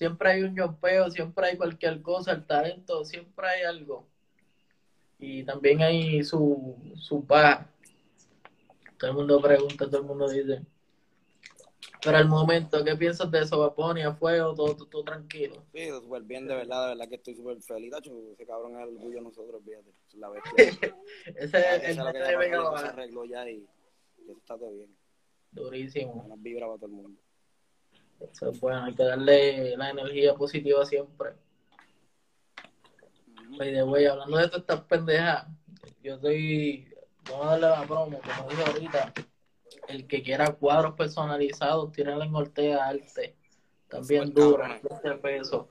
siempre 0.01 0.31
hay 0.31 0.43
un 0.43 0.57
yompeo, 0.57 1.11
siempre 1.11 1.47
hay 1.47 1.57
cualquier 1.59 2.01
cosa, 2.01 2.33
el 2.33 2.47
talento, 2.47 3.05
siempre 3.05 3.47
hay 3.47 3.63
algo. 3.65 4.09
Y 5.19 5.45
también 5.45 5.83
hay 5.83 6.25
su, 6.25 6.75
su 6.97 7.27
paz. 7.27 7.67
Todo 8.99 9.11
el 9.11 9.17
mundo 9.19 9.43
pregunta, 9.43 9.87
todo 9.87 9.99
el 9.99 10.07
mundo 10.07 10.27
dice. 10.31 10.63
Pero 12.03 12.17
al 12.17 12.29
momento, 12.29 12.83
¿qué 12.83 12.97
piensas 12.97 13.31
de 13.31 13.41
eso, 13.41 13.59
Baponi? 13.59 14.01
¿A 14.01 14.15
fuego? 14.15 14.55
¿Todo, 14.55 14.75
todo, 14.75 15.05
tranquilo? 15.05 15.67
Sí, 15.75 15.91
súper 15.91 16.23
bien, 16.23 16.47
de 16.47 16.55
verdad, 16.55 16.85
de 16.85 16.89
verdad 16.95 17.09
que 17.11 17.17
estoy 17.17 17.35
súper 17.35 17.61
feliz. 17.61 17.93
ese 17.93 18.47
cabrón 18.47 18.77
es 18.77 18.89
el 18.89 18.97
orgullo 18.97 19.17
de 19.17 19.23
nosotros, 19.23 19.63
fíjate. 19.63 19.93
La 20.15 20.31
bestia. 20.31 20.55
ese 21.37 21.59
es 21.59 21.99
el, 21.99 22.07
el, 22.07 22.15
que 22.15 22.79
se 22.79 22.89
arregló 22.89 23.25
ya 23.27 23.51
y, 23.51 23.69
y 24.27 24.31
eso 24.31 24.39
está 24.39 24.57
todo 24.57 24.73
bien. 24.73 25.00
Durísimo. 25.53 26.13
Una 26.13 26.37
vibra 26.37 26.67
para 26.67 26.79
todo 26.79 26.87
el 26.87 26.93
mundo. 26.93 27.21
Eso 28.21 28.51
es 28.51 28.61
bueno, 28.61 28.85
hay 28.85 28.95
que 28.95 29.03
darle 29.03 29.77
la 29.77 29.91
energía 29.91 30.35
positiva 30.35 30.85
siempre. 30.85 31.31
By 33.59 33.73
the 33.73 33.83
way, 33.83 34.07
hablando 34.07 34.37
de 34.37 34.47
todas 34.47 34.61
estas 34.61 34.81
pendejas, 34.83 35.47
yo 36.03 36.15
estoy. 36.15 36.87
Vamos 37.29 37.47
a 37.47 37.51
darle 37.51 37.69
la 37.69 37.83
promo, 37.87 38.21
como 38.21 38.51
dije 38.51 38.65
ahorita. 38.65 39.13
El 39.89 40.07
que 40.07 40.23
quiera 40.23 40.53
cuadros 40.53 40.95
personalizados, 40.95 41.91
tírenle 41.93 42.27
en 42.27 42.35
Ortega 42.35 42.87
Arte. 42.87 43.37
También 43.89 44.33
duro, 44.33 44.65
este 44.67 45.13
peso. 45.17 45.69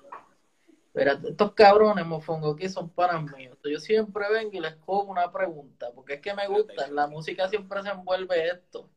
Pero 0.91 1.11
estos 1.11 1.53
cabrones, 1.53 2.05
mofongo, 2.05 2.55
que 2.55 2.67
son 2.67 2.89
para 2.89 3.21
mí. 3.21 3.49
Yo 3.63 3.79
siempre 3.79 4.25
vengo 4.29 4.57
y 4.57 4.59
les 4.59 4.75
cojo 4.75 5.03
una 5.03 5.31
pregunta, 5.31 5.91
porque 5.93 6.15
es 6.15 6.21
que 6.21 6.33
me 6.33 6.47
gusta. 6.47 6.87
la 6.87 7.07
música 7.07 7.47
siempre 7.47 7.81
se 7.83 7.89
envuelve 7.89 8.49
esto. 8.49 8.89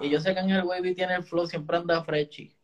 Y 0.00 0.10
yo 0.10 0.20
sé 0.20 0.34
que 0.34 0.40
Angel 0.40 0.64
Wavy 0.64 0.94
tiene 0.94 1.14
el 1.14 1.24
flow, 1.24 1.46
siempre 1.46 1.76
anda 1.76 2.02
frechi. 2.04 2.54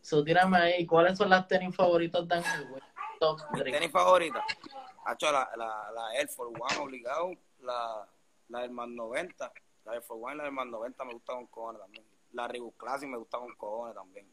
So, 0.00 0.24
tírame 0.24 0.56
ahí, 0.56 0.86
¿cuáles 0.86 1.18
son 1.18 1.28
las 1.28 1.46
tenis 1.46 1.74
favoritas 1.76 2.26
de 2.26 2.36
Angel 2.36 2.68
Wavy? 2.70 3.70
tenis 3.70 3.90
favoritas? 3.90 4.42
Hacho, 5.04 5.30
la, 5.30 5.50
la, 5.56 5.90
la 5.94 6.14
Air 6.14 6.28
Force 6.28 6.58
One 6.58 6.86
obligado, 6.86 7.32
la, 7.60 8.08
la 8.48 8.60
del 8.60 8.70
más 8.70 8.88
90. 8.88 9.52
La 9.84 9.94
Air 9.94 10.02
Force 10.02 10.24
One 10.24 10.34
y 10.34 10.38
la 10.38 10.44
del 10.44 10.52
más 10.52 10.66
90 10.66 11.04
me 11.04 11.12
gusta 11.12 11.34
con 11.34 11.46
cojones 11.48 11.82
también. 11.82 12.04
La 12.32 12.48
Reebok 12.48 12.76
Classic 12.76 13.08
me 13.08 13.18
gusta 13.18 13.38
con 13.38 13.54
cojones 13.56 13.94
también. 13.94 14.26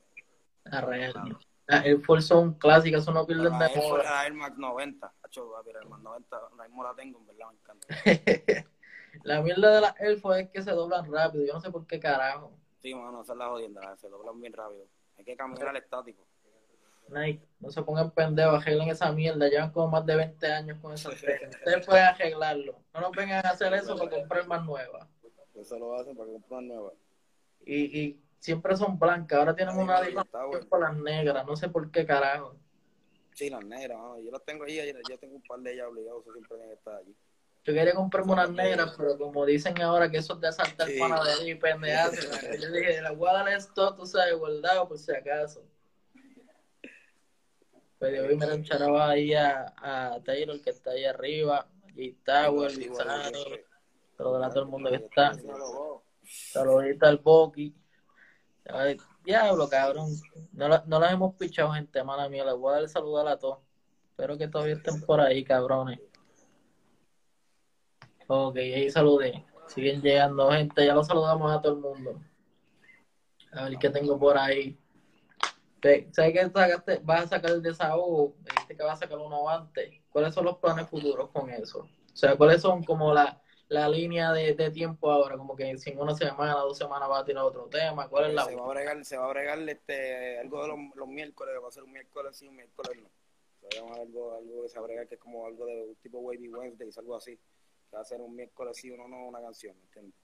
La 0.63 0.81
real. 0.81 1.37
Las 1.65 1.85
Air 1.85 1.99
Force 1.99 2.27
son 2.27 2.53
clásicas, 2.53 3.03
son 3.03 3.15
no 3.15 3.25
pierden 3.25 3.59
de 3.59 3.75
moda. 3.75 4.03
La 4.03 4.23
Air 4.23 4.33
Max 4.33 4.57
90. 4.57 5.13
Hacho, 5.23 5.51
la 5.51 5.79
Air 5.79 5.87
Max 5.87 6.01
90, 6.01 6.41
la 6.57 6.63
mismo 6.63 6.83
la 6.83 6.95
tengo, 6.95 7.19
en 7.19 7.27
verdad, 7.27 7.47
me 7.49 7.57
encanta. 7.57 8.67
La 9.23 9.41
mierda 9.41 9.75
de 9.75 9.81
las 9.81 9.99
elfos 9.99 10.37
es 10.37 10.49
que 10.49 10.61
se 10.61 10.71
doblan 10.71 11.11
rápido. 11.11 11.45
Yo 11.45 11.53
no 11.53 11.61
sé 11.61 11.71
por 11.71 11.85
qué 11.85 11.99
carajo. 11.99 12.51
Sí, 12.81 12.93
mano, 12.93 13.21
esa 13.21 13.33
es 13.33 13.39
la 13.39 13.47
jodienda. 13.47 13.95
Se 13.97 14.09
doblan 14.09 14.39
bien 14.39 14.53
rápido. 14.53 14.85
Hay 15.17 15.25
que 15.25 15.35
cambiar 15.35 15.69
al 15.69 15.77
estático. 15.77 16.25
Nike, 17.09 17.47
no 17.59 17.71
se 17.71 17.81
pongan 17.83 18.11
pendejos, 18.11 18.61
arreglen 18.61 18.89
esa 18.89 19.11
mierda. 19.11 19.47
Llevan 19.47 19.71
como 19.71 19.87
más 19.87 20.05
de 20.05 20.15
20 20.15 20.47
años 20.47 20.79
con 20.81 20.93
esa 20.93 21.09
Ustedes 21.09 21.85
pueden 21.85 22.05
arreglarlo. 22.05 22.79
No 22.93 23.01
nos 23.01 23.11
vengan 23.11 23.45
a 23.45 23.49
hacer 23.49 23.73
eso 23.73 23.95
para 23.95 24.11
comprar 24.11 24.47
más 24.47 24.65
nuevas. 24.65 25.07
Eso 25.55 25.79
lo 25.79 25.95
hacen 25.95 26.15
para 26.15 26.31
comprar 26.31 26.63
nuevas. 26.63 26.93
Y, 27.65 27.99
y 27.99 28.23
siempre 28.39 28.75
son 28.75 28.99
blancas. 28.99 29.39
Ahora 29.39 29.55
tienen 29.55 29.77
una 29.77 30.01
diferencia 30.01 30.69
para 30.69 30.91
las 30.91 30.97
negras. 30.97 31.45
No 31.45 31.55
sé 31.55 31.69
por 31.69 31.89
qué 31.91 32.05
carajo. 32.05 32.55
Sí, 33.33 33.49
las 33.49 33.63
negras. 33.63 33.99
Yo 34.23 34.31
las 34.31 34.43
tengo 34.43 34.65
ahí. 34.65 34.79
Yo 35.09 35.17
tengo 35.17 35.35
un 35.35 35.43
par 35.43 35.59
de 35.59 35.73
ellas 35.73 35.87
obligados. 35.87 36.23
Siempre 36.23 36.43
tienen 36.47 36.67
que 36.69 36.75
estar 36.75 36.95
allí. 36.95 37.15
Yo 37.67 37.73
quería 37.73 37.93
comprarme 37.93 38.31
unas 38.31 38.49
negras, 38.49 38.93
pero 38.97 39.17
como 39.17 39.45
dicen 39.45 39.81
ahora 39.81 40.09
que 40.09 40.19
eso 40.19 40.35
es 40.35 40.39
de 40.39 40.47
asaltar 40.47 40.87
sí. 40.87 40.97
panadería 40.97 41.51
y 41.51 41.55
pendejadas, 41.55 42.17
yo 42.61 42.71
dije, 42.71 43.01
la 43.01 43.11
voy 43.11 43.29
a 43.29 43.33
dar 43.33 43.49
esto, 43.49 43.93
tú 43.93 44.05
sabes, 44.05 44.35
guardado 44.35 44.87
por 44.87 44.97
si 44.97 45.11
acaso. 45.13 45.61
Pues 47.99 48.19
hoy 48.21 48.37
me 48.37 48.47
lo 48.47 49.03
ahí 49.03 49.33
a, 49.33 49.73
a 49.81 50.17
Taylor, 50.23 50.61
que 50.61 50.69
está 50.69 50.91
ahí 50.91 51.03
arriba, 51.03 51.67
y 51.93 52.13
Tower, 52.13 52.73
Lizani, 52.73 53.33
pero 54.15 54.39
de 54.39 54.47
todo 54.47 54.61
el 54.61 54.69
mundo 54.69 54.89
que 54.89 54.95
está. 54.95 55.33
Saludita 56.23 57.09
al 57.09 57.17
Boki. 57.17 57.75
Diablo, 59.25 59.67
cabrón. 59.67 60.11
No, 60.53 60.69
no 60.85 60.99
las 61.01 61.11
hemos 61.11 61.35
pichado, 61.35 61.73
gente, 61.73 62.01
mala 62.01 62.29
mía. 62.29 62.45
Les 62.45 62.55
voy 62.55 62.73
a 62.73 62.79
dar 62.79 62.87
saludar 62.87 63.27
a 63.27 63.37
todos. 63.37 63.59
Espero 64.11 64.37
que 64.37 64.47
todavía 64.47 64.75
estén 64.75 65.01
por 65.01 65.19
ahí, 65.19 65.43
cabrones. 65.43 65.99
Ok, 68.27 68.57
ahí 68.57 68.89
saludé. 68.89 69.45
Siguen 69.67 70.01
llegando 70.01 70.51
gente, 70.51 70.85
ya 70.85 70.93
lo 70.93 71.03
saludamos 71.03 71.51
a 71.51 71.61
todo 71.61 71.73
el 71.73 71.79
mundo. 71.79 72.21
A 73.53 73.65
ver 73.65 73.77
qué 73.79 73.89
tengo 73.89 74.19
por 74.19 74.37
ahí. 74.37 74.77
¿Sabes 76.11 76.33
que 76.33 76.49
sacaste? 76.49 76.99
vas 77.03 77.23
a 77.23 77.27
sacar 77.27 77.51
el 77.51 77.61
desahogo? 77.61 78.35
Dijiste 78.43 78.75
que 78.75 78.83
vas 78.83 79.01
a 79.01 79.07
sacar 79.07 79.17
antes. 79.49 80.01
¿Cuáles 80.11 80.33
son 80.33 80.43
los 80.43 80.57
planes 80.57 80.89
futuros 80.89 81.29
con 81.29 81.49
eso? 81.49 81.79
O 81.79 82.15
sea, 82.15 82.35
¿cuáles 82.35 82.61
son 82.61 82.83
como 82.83 83.13
la, 83.13 83.41
la 83.69 83.87
línea 83.87 84.33
de, 84.33 84.53
de, 84.55 84.71
tiempo 84.71 85.09
ahora? 85.09 85.37
Como 85.37 85.55
que 85.55 85.77
si 85.77 85.91
en 85.91 85.99
una 85.99 86.13
semana, 86.13 86.53
dos 86.55 86.77
semanas 86.77 87.09
va 87.09 87.19
a 87.19 87.25
tirar 87.25 87.43
otro 87.43 87.67
tema. 87.67 88.09
¿Cuál 88.09 88.31
es 88.31 88.33
la 88.33 88.43
se 88.43 88.55
va 88.55 88.65
a 88.65 88.69
bregar, 88.69 89.05
se 89.05 89.17
va 89.17 89.25
a 89.25 89.29
bregar 89.29 89.69
este, 89.69 90.39
algo 90.39 90.63
de 90.63 90.67
los, 90.67 90.77
los 90.95 91.07
miércoles, 91.07 91.55
va 91.63 91.69
a 91.69 91.71
ser 91.71 91.83
un 91.83 91.93
miércoles 91.93 92.35
sí, 92.35 92.47
un 92.47 92.57
miércoles 92.57 93.01
no. 93.01 93.09
Se 93.69 93.81
va 93.81 93.95
a 93.95 94.01
algo, 94.01 94.35
algo 94.35 94.63
que 94.63 94.69
se 94.69 94.79
va 94.79 94.83
a 94.83 94.87
bregar 94.87 95.07
que 95.07 95.15
es 95.15 95.21
como 95.21 95.45
algo 95.45 95.65
de 95.65 95.95
tipo 96.01 96.19
Wavy 96.19 96.49
Wednesday, 96.49 96.89
algo 96.97 97.15
así 97.15 97.39
va 97.93 98.01
a 98.01 98.05
ser 98.05 98.21
un 98.21 98.35
miércoles 98.35 98.77
sí, 98.77 98.89
uno 98.91 99.07
no, 99.07 99.27
una 99.27 99.41
canción, 99.41 99.75
¿me 99.77 99.83
entiendes? 99.83 100.15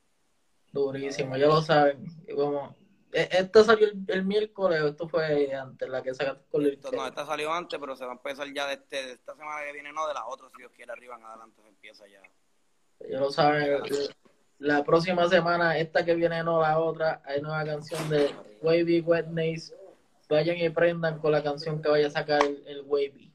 Durísimo, 0.72 1.38
ya 1.38 1.48
lo 1.48 1.62
saben. 1.62 2.06
Como, 2.36 2.76
¿e-, 3.12 3.30
¿Esta 3.32 3.64
salió 3.64 3.88
el, 4.08 4.26
miércoles 4.26 4.82
o 4.82 4.88
esto 4.88 5.08
fue 5.08 5.54
antes, 5.54 5.88
la 5.88 6.02
que 6.02 6.14
sacaste 6.14 6.44
con 6.50 6.64
el 6.64 6.80
No, 6.92 7.08
esta 7.08 7.26
salió 7.26 7.54
antes, 7.54 7.80
pero 7.80 7.96
se 7.96 8.06
va 8.06 8.12
a 8.12 8.16
empezar 8.16 8.52
ya 8.54 8.68
de, 8.68 8.74
este, 8.74 9.06
de 9.06 9.12
esta 9.14 9.36
semana 9.36 9.62
que 9.66 9.74
viene, 9.74 9.94
no, 9.94 10.08
de 10.08 10.14
la 10.14 10.26
otra, 10.26 10.50
si 10.50 10.58
Dios 10.58 10.72
quiere, 10.76 10.92
arriba 10.92 11.16
en 11.16 11.26
adelante 11.26 11.62
se 11.62 11.68
empieza 11.68 12.08
ya. 12.08 12.22
Ya 13.08 13.20
lo 13.20 13.32
saben, 13.32 13.84
la 14.60 14.84
próxima 14.84 15.28
semana, 15.28 15.78
esta 15.78 16.06
que 16.06 16.16
viene, 16.16 16.44
no 16.44 16.62
la 16.62 16.80
otra, 16.80 17.22
hay 17.26 17.42
nueva 17.42 17.66
canción 17.66 18.10
de 18.10 18.34
Wavy 18.62 19.02
Wednesdays. 19.02 19.76
Vayan 20.30 20.58
y 20.58 20.70
prendan 20.70 21.20
con 21.20 21.34
la 21.34 21.44
canción 21.44 21.82
que 21.82 21.90
vaya 21.90 22.08
a 22.08 22.12
sacar 22.12 22.42
el, 22.44 22.64
el 22.66 22.82
Wavy. 22.84 23.33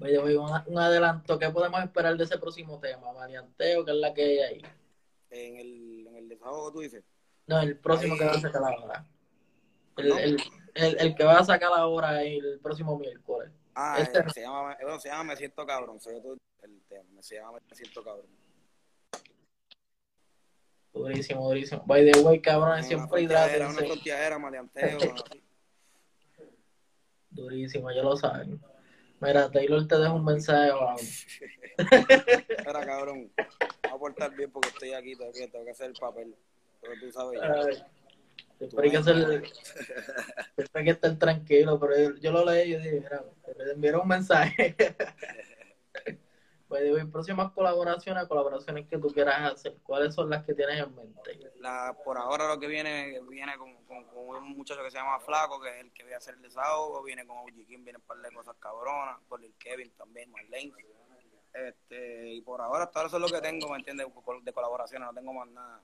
Oye, 0.00 0.36
un, 0.36 0.78
adelanto, 0.78 1.38
¿qué 1.38 1.50
podemos 1.50 1.82
esperar 1.82 2.16
de 2.16 2.24
ese 2.24 2.38
próximo 2.38 2.78
tema? 2.80 3.12
Marianteo, 3.12 3.84
que 3.84 3.90
es 3.90 3.96
la 3.96 4.14
que 4.14 4.22
hay 4.22 4.38
ahí. 4.38 4.62
En 5.30 5.56
el, 5.56 6.06
en 6.06 6.16
el 6.16 6.28
desahogo, 6.28 6.72
tú 6.72 6.80
dices. 6.80 7.04
No, 7.46 7.60
el 7.60 7.76
próximo 7.76 8.16
que 8.16 8.24
va 8.24 8.32
a 8.32 8.40
sacar 8.40 8.62
ahora. 8.62 9.06
El, 9.96 10.12
el, 10.12 10.36
el, 10.74 11.00
el, 11.00 11.14
que 11.14 11.24
va 11.24 11.38
a 11.38 11.44
sacar 11.44 11.70
ahora 11.74 12.22
el 12.22 12.58
próximo 12.60 12.98
miércoles. 12.98 13.50
Ah, 13.74 13.98
este... 14.00 14.28
se, 14.30 14.40
llama, 14.40 14.76
bueno, 14.80 14.98
se 14.98 15.08
llama 15.08 15.24
Me 15.24 15.36
Siento 15.36 15.66
Cabrón. 15.66 16.00
Se 16.00 16.16
el 16.16 16.82
tema, 16.88 17.22
se 17.22 17.36
llama 17.36 17.58
Me 17.68 17.76
Siento 17.76 18.02
Cabrón. 18.02 18.26
Durísimo, 20.92 21.46
durísimo. 21.46 21.82
By 21.86 22.10
the 22.10 22.20
way, 22.20 22.40
cabrón, 22.40 22.82
siempre 22.82 23.24
Era 23.24 23.68
Una 23.68 23.78
frontiera, 23.78 24.38
maleanteo. 24.38 24.98
durísimo, 27.30 27.90
ya 27.92 28.02
lo 28.02 28.16
saben. 28.16 28.60
Mira, 29.20 29.50
Taylor 29.50 29.86
te 29.86 29.98
deja 29.98 30.12
un 30.12 30.24
mensaje. 30.24 30.72
Mira, 32.66 32.86
cabrón, 32.86 33.30
voy 33.36 33.92
a 33.92 33.98
portar 33.98 34.34
bien 34.34 34.50
porque 34.50 34.68
estoy 34.68 34.92
aquí, 34.94 35.14
que, 35.16 35.48
tengo 35.48 35.64
que 35.64 35.70
hacer 35.70 35.88
el 35.88 35.94
papel. 35.94 36.34
Pero 36.80 36.94
tú 36.98 37.12
sabes. 37.12 37.40
hay 38.78 38.90
que 38.90 38.96
hacer. 38.96 39.42
hay 40.72 40.84
que 40.84 40.90
estar 40.90 41.18
tranquilo, 41.18 41.78
pero 41.78 42.16
yo, 42.16 42.32
lo 42.32 42.44
leí 42.46 42.72
y 42.72 42.76
dije, 42.76 43.00
mira, 43.00 43.24
le 43.58 43.72
enviaron 43.72 44.02
un 44.02 44.08
mensaje. 44.08 44.74
Pues 46.70 46.84
digo, 46.84 47.10
próximas 47.10 47.50
colaboraciones, 47.50 48.28
colaboraciones 48.28 48.86
que 48.86 48.96
tú 48.96 49.08
quieras 49.08 49.54
hacer, 49.54 49.78
¿cuáles 49.82 50.14
son 50.14 50.30
las 50.30 50.46
que 50.46 50.54
tienes 50.54 50.80
en 50.80 50.94
mente? 50.94 51.50
La, 51.56 51.96
por 52.04 52.16
ahora 52.16 52.46
lo 52.46 52.60
que 52.60 52.68
viene 52.68 53.20
viene 53.28 53.58
con, 53.58 53.74
con, 53.86 54.06
un 54.14 54.56
muchacho 54.56 54.80
que 54.84 54.90
se 54.92 54.96
llama 54.96 55.18
Flaco, 55.18 55.60
que 55.60 55.68
es 55.68 55.80
el 55.80 55.92
que 55.92 56.04
voy 56.04 56.12
a 56.12 56.18
hacer 56.18 56.34
el 56.34 56.42
desahogo, 56.42 57.02
viene 57.02 57.26
con 57.26 57.38
OG 57.38 57.66
King, 57.66 57.82
viene 57.82 57.96
un 57.96 58.04
par 58.04 58.18
de 58.18 58.30
cosas 58.30 58.54
cabronas, 58.60 59.18
por 59.28 59.44
el 59.44 59.52
Kevin 59.54 59.90
también, 59.98 60.30
Marlene. 60.30 60.72
Este, 61.52 62.34
y 62.34 62.40
por 62.42 62.60
ahora, 62.60 62.84
hasta 62.84 63.00
ahora 63.00 63.08
eso 63.08 63.16
es 63.16 63.22
lo 63.32 63.36
que 63.36 63.42
tengo, 63.42 63.68
¿me 63.70 63.78
entiendes? 63.78 64.06
De 64.44 64.52
colaboraciones, 64.52 65.08
no 65.08 65.12
tengo 65.12 65.32
más 65.32 65.48
nada. 65.48 65.82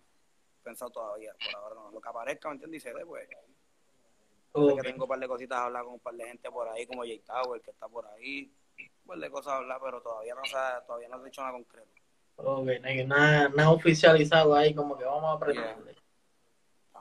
pensado 0.63 0.93
todavía. 0.93 1.35
Por 1.35 1.63
ahora 1.63 1.75
no. 1.75 1.91
Lo 1.91 2.01
que 2.01 2.09
aparezca, 2.09 2.49
¿me 2.49 2.55
entiendes? 2.55 2.81
Y 2.81 2.87
se 2.87 2.93
ve, 2.95 3.05
pues. 3.05 3.29
Ok. 4.53 4.77
Que 4.77 4.83
tengo 4.83 5.07
un 5.07 5.09
par 5.09 5.19
de 5.19 5.27
cositas 5.27 5.59
a 5.59 5.65
hablar 5.65 5.83
con 5.83 5.95
un 5.95 6.01
par 6.01 6.15
de 6.15 6.27
gente 6.27 6.49
por 6.49 6.69
ahí, 6.69 6.87
como 6.87 7.03
Jay 7.03 7.19
Tower, 7.19 7.61
que 7.61 7.73
está 7.73 7.89
por 7.89 8.07
ahí. 8.07 8.55
Par 9.07 9.19
de 9.19 9.31
cosas 9.31 9.53
a 9.53 9.57
hablar, 9.59 9.79
pero 9.83 10.01
todavía 10.03 10.35
no 10.35 10.45
se, 10.45 10.57
ha- 10.57 10.85
todavía 10.87 11.09
no 11.09 11.17
se 11.17 11.23
ha 11.23 11.25
dicho 11.27 11.41
nada 11.41 11.53
concreto. 11.53 11.89
Ok, 12.37 12.67
no 12.67 13.05
nada, 13.07 13.49
nada 13.49 13.71
oficializado 13.71 14.55
ahí, 14.55 14.75
como 14.75 14.99
que 14.99 15.05
vamos 15.05 15.41
a. 15.43 15.51
Estamos 15.51 15.87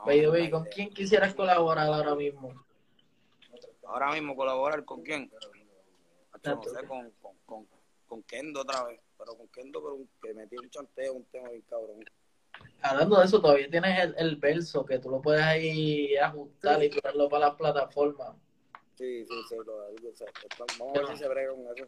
By 0.05 0.19
the 0.19 0.25
con 0.25 0.33
way, 0.33 0.43
la 0.43 0.51
¿con 0.51 0.61
idea. 0.63 0.73
quién 0.73 0.89
quisieras 0.93 1.33
colaborar 1.33 1.87
ahora 1.87 2.15
mismo? 2.15 2.65
Ahora 3.85 4.11
mismo 4.11 4.35
colaborar 4.35 4.85
con 4.85 5.01
quién? 5.01 5.31
Hacho, 6.31 6.55
no 6.55 6.63
sé, 6.63 6.87
con, 6.87 7.11
con, 7.21 7.35
con, 7.45 7.67
con 8.07 8.23
Kendo 8.23 8.61
otra 8.61 8.83
vez. 8.83 8.99
Pero 9.17 9.35
con 9.35 9.47
Kendo, 9.47 9.81
pero 9.81 9.97
que 10.21 10.33
metí 10.33 10.57
un 10.57 10.69
chanteo, 10.69 11.13
un 11.13 11.25
tema 11.25 11.49
bien 11.49 11.63
cabrón. 11.69 12.03
Hablando 12.81 13.19
de 13.19 13.25
eso, 13.25 13.41
todavía 13.41 13.69
tienes 13.69 13.99
el, 13.99 14.15
el 14.17 14.35
verso 14.37 14.85
que 14.85 14.99
tú 14.99 15.09
lo 15.09 15.21
puedes 15.21 15.43
ahí 15.43 16.15
ajustar 16.17 16.81
y 16.83 16.89
tirarlo 16.89 17.27
para 17.29 17.47
las 17.47 17.55
plataformas. 17.55 18.35
Sí, 18.95 19.25
sí, 19.25 19.34
sí. 19.49 19.55
Lo, 19.65 19.77
o 19.77 20.15
sea, 20.15 20.27
vamos 20.79 20.97
a 20.97 20.99
ver 20.99 21.08
si 21.10 21.17
se 21.17 21.27
brega 21.27 21.51
con 21.53 21.65
eso. 21.75 21.88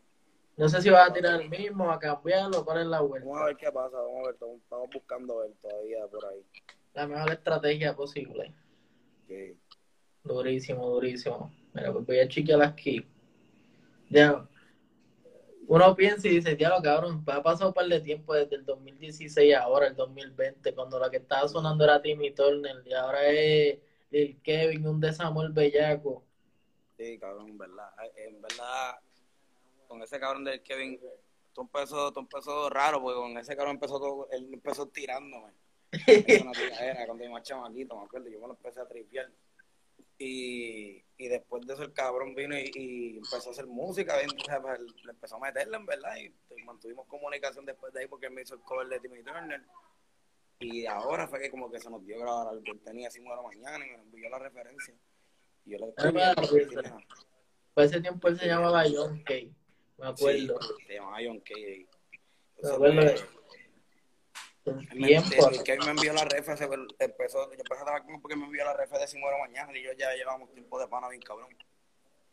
No 0.57 0.67
sé 0.67 0.81
si 0.81 0.89
vas 0.89 1.09
a 1.09 1.13
tirar 1.13 1.39
el 1.39 1.49
mismo, 1.49 1.91
a 1.91 1.99
cambiarlo, 1.99 2.65
cuál 2.65 2.79
es 2.79 2.87
la 2.87 2.99
Vamos 3.01 3.17
a 3.17 3.21
vuelta. 3.21 3.45
ver 3.45 3.57
qué 3.57 3.71
pasa, 3.71 3.97
vamos 3.97 4.19
a 4.19 4.23
ver. 4.23 4.33
Estamos, 4.33 4.89
buscando 4.91 5.37
ver 5.37 5.51
todavía 5.61 6.07
por 6.07 6.25
ahí. 6.25 6.43
La 6.93 7.07
mejor 7.07 7.31
estrategia 7.31 7.95
posible. 7.95 8.53
Sí. 9.27 9.57
Durísimo, 10.23 10.89
durísimo. 10.89 11.53
Mira, 11.73 11.93
pues 11.93 12.05
voy 12.07 12.19
a 12.19 12.27
chequear 12.27 12.61
aquí. 12.63 13.05
Ya. 14.09 14.47
Uno 15.67 15.95
piensa 15.95 16.27
y 16.27 16.31
dice, 16.31 16.55
diablo, 16.55 16.81
cabrón, 16.81 17.23
ha 17.27 17.43
pasado 17.43 17.69
un 17.69 17.73
par 17.73 17.87
de 17.87 17.99
tiempo 17.99 18.33
desde 18.33 18.55
el 18.55 18.65
2016 18.65 19.53
a 19.53 19.63
ahora, 19.63 19.87
el 19.87 19.95
2020, 19.95 20.73
cuando 20.73 20.97
la 20.97 21.11
que 21.11 21.17
estaba 21.17 21.47
sonando 21.47 21.83
era 21.83 22.01
Timmy 22.01 22.31
Turner 22.31 22.81
y 22.85 22.93
ahora 22.93 23.27
es 23.27 23.77
el 24.09 24.41
Kevin, 24.41 24.87
un 24.87 24.99
de 24.99 25.13
Samuel 25.13 25.51
Bellaco. 25.51 26.23
Sí, 26.97 27.19
cabrón, 27.19 27.49
en 27.49 27.57
verdad. 27.57 27.89
En 28.15 28.41
verdad, 28.41 28.99
con 29.87 30.01
ese 30.01 30.19
cabrón 30.19 30.43
del 30.43 30.61
Kevin, 30.63 30.99
todo 31.53 31.65
empezó, 31.65 32.11
todo 32.11 32.21
empezó 32.21 32.69
raro, 32.69 33.01
porque 33.01 33.19
con 33.19 33.37
ese 33.37 33.55
cabrón 33.55 33.75
empezó 33.75 33.99
todo, 33.99 34.27
él 34.31 34.49
empezó 34.51 34.87
tirándome. 34.87 35.53
Una 36.41 36.51
tiradera 36.51 37.05
cuando 37.05 37.23
yo 37.23 37.31
más 37.31 37.43
chamaquito, 37.43 37.95
me 37.97 38.05
acuerdo, 38.05 38.27
yo 38.29 38.39
me 38.39 38.47
lo 38.47 38.53
empecé 38.53 38.81
a 38.81 38.87
tripear. 38.87 39.31
Y, 40.19 41.03
y 41.17 41.27
después 41.27 41.65
de 41.67 41.73
eso 41.73 41.83
el 41.83 41.93
cabrón 41.93 42.33
vino 42.33 42.57
y, 42.57 42.71
y 42.73 43.17
empezó 43.17 43.49
a 43.49 43.51
hacer 43.51 43.67
música, 43.67 44.15
sea, 44.45 44.61
pues, 44.61 44.79
le 45.03 45.11
empezó 45.11 45.35
a 45.35 45.39
meterla 45.39 45.77
en 45.77 45.85
verdad, 45.85 46.15
y 46.17 46.63
mantuvimos 46.63 47.05
comunicación 47.07 47.65
después 47.65 47.93
de 47.93 48.01
ahí 48.01 48.07
porque 48.07 48.25
él 48.25 48.33
me 48.33 48.41
hizo 48.41 48.55
el 48.55 48.61
cover 48.61 48.87
de 48.87 48.99
Timmy 48.99 49.23
Turner. 49.23 49.61
Y 50.59 50.87
ahora 50.87 51.27
fue 51.27 51.39
que 51.39 51.51
como 51.51 51.69
que 51.69 51.79
se 51.79 51.89
nos 51.89 52.03
dio 52.03 52.19
grabar 52.19 52.47
algo, 52.47 52.63
él 52.65 52.81
tenía 52.83 53.09
así 53.09 53.21
la 53.21 53.41
mañana 53.41 53.85
y 53.85 53.89
me 53.91 54.01
envió 54.01 54.29
la 54.29 54.39
referencia. 54.39 54.95
Yo 55.67 55.77
le 55.79 55.89
escribí, 55.89 56.21
Ah, 56.21 56.33
pues, 57.73 57.91
ese 57.91 58.01
tiempo 58.01 58.29
él 58.29 58.39
se 58.39 58.47
llamaba 58.47 58.83
John 58.91 59.21
Kay, 59.23 59.53
me 59.97 60.07
acuerdo. 60.07 60.61
Sí, 60.61 60.85
se 60.87 60.93
llamaba 60.93 61.17
John 61.23 61.41
Kay. 61.41 61.87
Me 62.63 62.69
acuerdo 62.69 63.01
de- 63.01 63.37
me, 64.95 65.07
tiempo. 65.07 65.49
el 65.49 65.63
que 65.63 65.77
me 65.79 65.91
envió 65.91 66.13
la 66.13 66.23
refa, 66.23 66.55
se 66.55 66.69
empezó, 66.99 67.47
yo 67.51 67.57
empecé 67.59 67.81
a 67.81 67.85
trabajar 67.85 68.09
él 68.09 68.19
porque 68.21 68.35
me 68.35 68.45
envió 68.45 68.63
la 68.63 68.73
refa 68.73 68.97
de 68.97 69.07
si 69.07 69.17
muero 69.17 69.37
mañana 69.39 69.77
y 69.77 69.83
yo 69.83 69.91
ya 69.93 70.13
llevamos 70.15 70.51
tiempo 70.53 70.79
de 70.79 70.87
pana 70.87 71.09
bien 71.09 71.21
cabrón. 71.21 71.49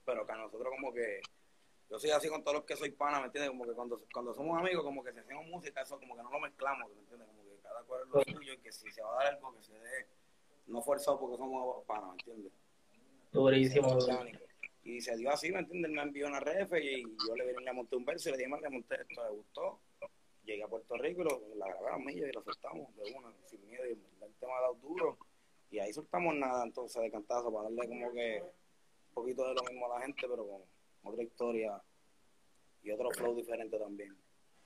Pero 0.04 0.26
que 0.26 0.32
a 0.32 0.36
nosotros 0.36 0.68
como 0.70 0.92
que, 0.92 1.20
yo 1.90 1.98
soy 1.98 2.10
así 2.10 2.28
con 2.28 2.42
todos 2.42 2.58
los 2.58 2.64
que 2.64 2.76
soy 2.76 2.90
pana, 2.92 3.18
¿me 3.20 3.26
entiendes? 3.26 3.50
Como 3.50 3.64
que 3.64 3.72
cuando, 3.72 4.00
cuando 4.12 4.32
somos 4.32 4.58
amigos, 4.58 4.84
como 4.84 5.02
que 5.02 5.12
si 5.12 5.18
hacemos 5.18 5.46
música, 5.46 5.82
eso 5.82 5.98
como 5.98 6.16
que 6.16 6.22
no 6.22 6.30
lo 6.30 6.40
mezclamos, 6.40 6.88
¿me 6.94 7.00
entiendes? 7.00 7.28
Como 7.28 7.42
que 7.44 7.58
cada 7.62 7.82
cual 7.82 8.02
es 8.02 8.08
lo 8.08 8.22
suyo 8.22 8.52
y 8.52 8.58
que 8.58 8.72
si 8.72 8.90
se 8.92 9.02
va 9.02 9.12
a 9.12 9.24
dar 9.24 9.34
algo, 9.34 9.54
que 9.56 9.62
se 9.62 9.72
dé, 9.72 10.06
no 10.66 10.80
forzado 10.82 11.18
porque 11.18 11.36
somos 11.36 11.84
pana, 11.84 12.06
¿me 12.06 12.12
entiendes? 12.12 12.52
Durísimo. 13.34 13.98
Y 14.84 15.00
se 15.00 15.16
dio 15.16 15.30
así, 15.30 15.50
¿me 15.50 15.58
entiendes? 15.58 15.90
Me 15.90 16.02
envió 16.02 16.28
una 16.28 16.40
ref 16.40 16.72
y 16.80 17.02
yo 17.02 17.34
le, 17.34 17.52
le 17.52 17.72
monté 17.72 17.96
un 17.96 18.04
verso 18.04 18.28
y 18.28 18.32
le 18.32 18.38
dije, 18.38 18.48
"Man, 18.48 18.60
le 18.62 18.70
monté 18.70 18.94
esto, 19.00 19.24
le 19.24 19.30
gustó. 19.30 19.80
Llegué 20.44 20.62
a 20.62 20.68
Puerto 20.68 20.96
Rico 20.96 21.22
y 21.22 21.24
lo, 21.24 21.42
la 21.56 21.66
grabé 21.66 21.90
a 21.90 21.98
millas 21.98 22.28
y 22.28 22.32
lo 22.32 22.42
soltamos 22.44 22.94
de 22.96 23.12
una, 23.14 23.32
sin 23.46 23.66
miedo. 23.66 23.84
Y 23.86 23.92
el 23.92 24.34
tema 24.38 24.58
ha 24.58 24.60
dado 24.60 24.74
duro. 24.74 25.18
Y 25.70 25.78
ahí 25.78 25.92
soltamos 25.92 26.34
nada, 26.36 26.64
entonces, 26.64 27.02
de 27.02 27.10
cantazo, 27.10 27.52
para 27.52 27.64
darle 27.64 27.88
como 27.88 28.12
que 28.12 28.42
un 28.42 29.14
poquito 29.14 29.48
de 29.48 29.54
lo 29.54 29.62
mismo 29.64 29.90
a 29.90 29.98
la 29.98 30.04
gente, 30.04 30.20
pero 30.28 30.46
con 30.46 30.62
otra 31.02 31.22
historia 31.24 31.82
y 32.82 32.90
otro 32.90 33.10
flow 33.10 33.34
diferente 33.34 33.78
también. 33.78 34.16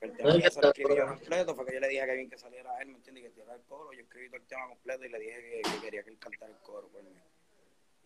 El 0.01 0.15
tema 0.15 0.37
ya 0.37 0.49
se 0.51 0.61
lo 0.61 0.67
está 0.67 0.67
escribí 0.67 0.89
yo 0.89 1.05
duro. 1.05 1.15
completo, 1.17 1.55
fue 1.55 1.65
que 1.65 1.73
yo 1.73 1.79
le 1.79 1.87
dije 1.87 2.01
a 2.01 2.05
Kevin 2.05 2.29
que 2.29 2.37
saliera 2.37 2.77
él, 2.81 2.89
¿me 2.89 2.97
entiendes? 2.97 3.23
Y 3.23 3.27
que 3.27 3.33
tirara 3.33 3.55
el 3.55 3.61
coro. 3.63 3.91
Yo 3.93 4.01
escribí 4.01 4.27
todo 4.27 4.37
el 4.37 4.47
tema 4.47 4.67
completo 4.67 5.05
y 5.05 5.09
le 5.09 5.19
dije 5.19 5.41
que, 5.41 5.61
que 5.71 5.81
quería 5.81 6.03
que 6.03 6.09
él 6.11 6.19
cantara 6.19 6.51
el 6.51 6.57
coro 6.59 6.87
por 6.89 7.03
mí. 7.03 7.09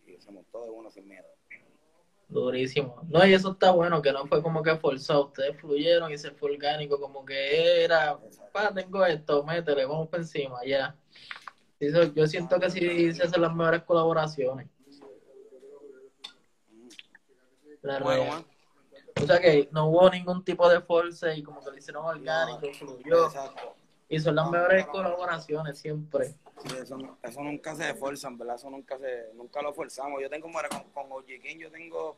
Y 0.06 0.20
se 0.20 0.30
montó 0.30 0.62
de 0.64 0.70
uno 0.70 0.90
sin 0.90 1.08
miedo. 1.08 1.26
Durísimo. 2.28 3.02
No, 3.08 3.24
y 3.26 3.34
eso 3.34 3.52
está 3.52 3.70
bueno, 3.70 4.00
que 4.02 4.12
no 4.12 4.26
fue 4.26 4.42
como 4.42 4.62
que 4.62 4.76
forzado. 4.76 5.26
Ustedes 5.26 5.56
fluyeron 5.58 6.10
y 6.12 6.18
se 6.18 6.30
fue 6.32 6.52
orgánico, 6.52 6.98
como 6.98 7.24
que 7.24 7.84
era, 7.84 8.18
pa, 8.52 8.72
tengo 8.72 9.04
esto, 9.04 9.44
métele, 9.44 9.84
vamos 9.84 10.08
por 10.08 10.20
encima, 10.20 10.58
ya. 10.64 10.96
Eso- 11.78 12.12
yo 12.14 12.26
siento 12.26 12.58
que 12.58 12.70
sí 12.70 13.12
se 13.12 13.24
hacen 13.24 13.42
las 13.42 13.54
mejores 13.54 13.82
colaboraciones. 13.82 14.68
La 17.82 17.98
Bueno. 18.00 18.44
O 19.22 19.26
sea 19.26 19.38
que 19.38 19.68
no 19.70 19.88
hubo 19.88 20.10
ningún 20.10 20.44
tipo 20.44 20.68
de 20.68 20.80
force 20.80 21.36
y 21.36 21.42
como 21.42 21.62
que 21.62 21.70
lo 21.70 21.76
hicieron 21.76 22.04
orgánico, 22.04 22.66
fluyó. 22.72 23.26
Exacto. 23.26 23.74
Y 24.08 24.18
son 24.20 24.34
las 24.36 24.50
mejores 24.50 24.86
colaboraciones 24.86 25.78
siempre. 25.78 26.34
Sí, 26.62 26.76
eso, 26.82 26.96
no- 26.96 27.18
eso 27.22 27.40
nunca 27.42 27.74
se 27.74 27.90
esfuerza, 27.90 28.28
en 28.28 28.38
verdad, 28.38 28.56
eso 28.56 28.70
nunca 28.70 28.98
se, 28.98 29.32
nunca 29.34 29.62
lo 29.62 29.72
forzamos. 29.72 30.20
Yo 30.22 30.28
tengo, 30.30 30.48
con, 30.52 30.62
con 30.92 31.12
OG 31.12 31.26
King, 31.42 31.58
yo 31.58 31.70
tengo, 31.70 32.16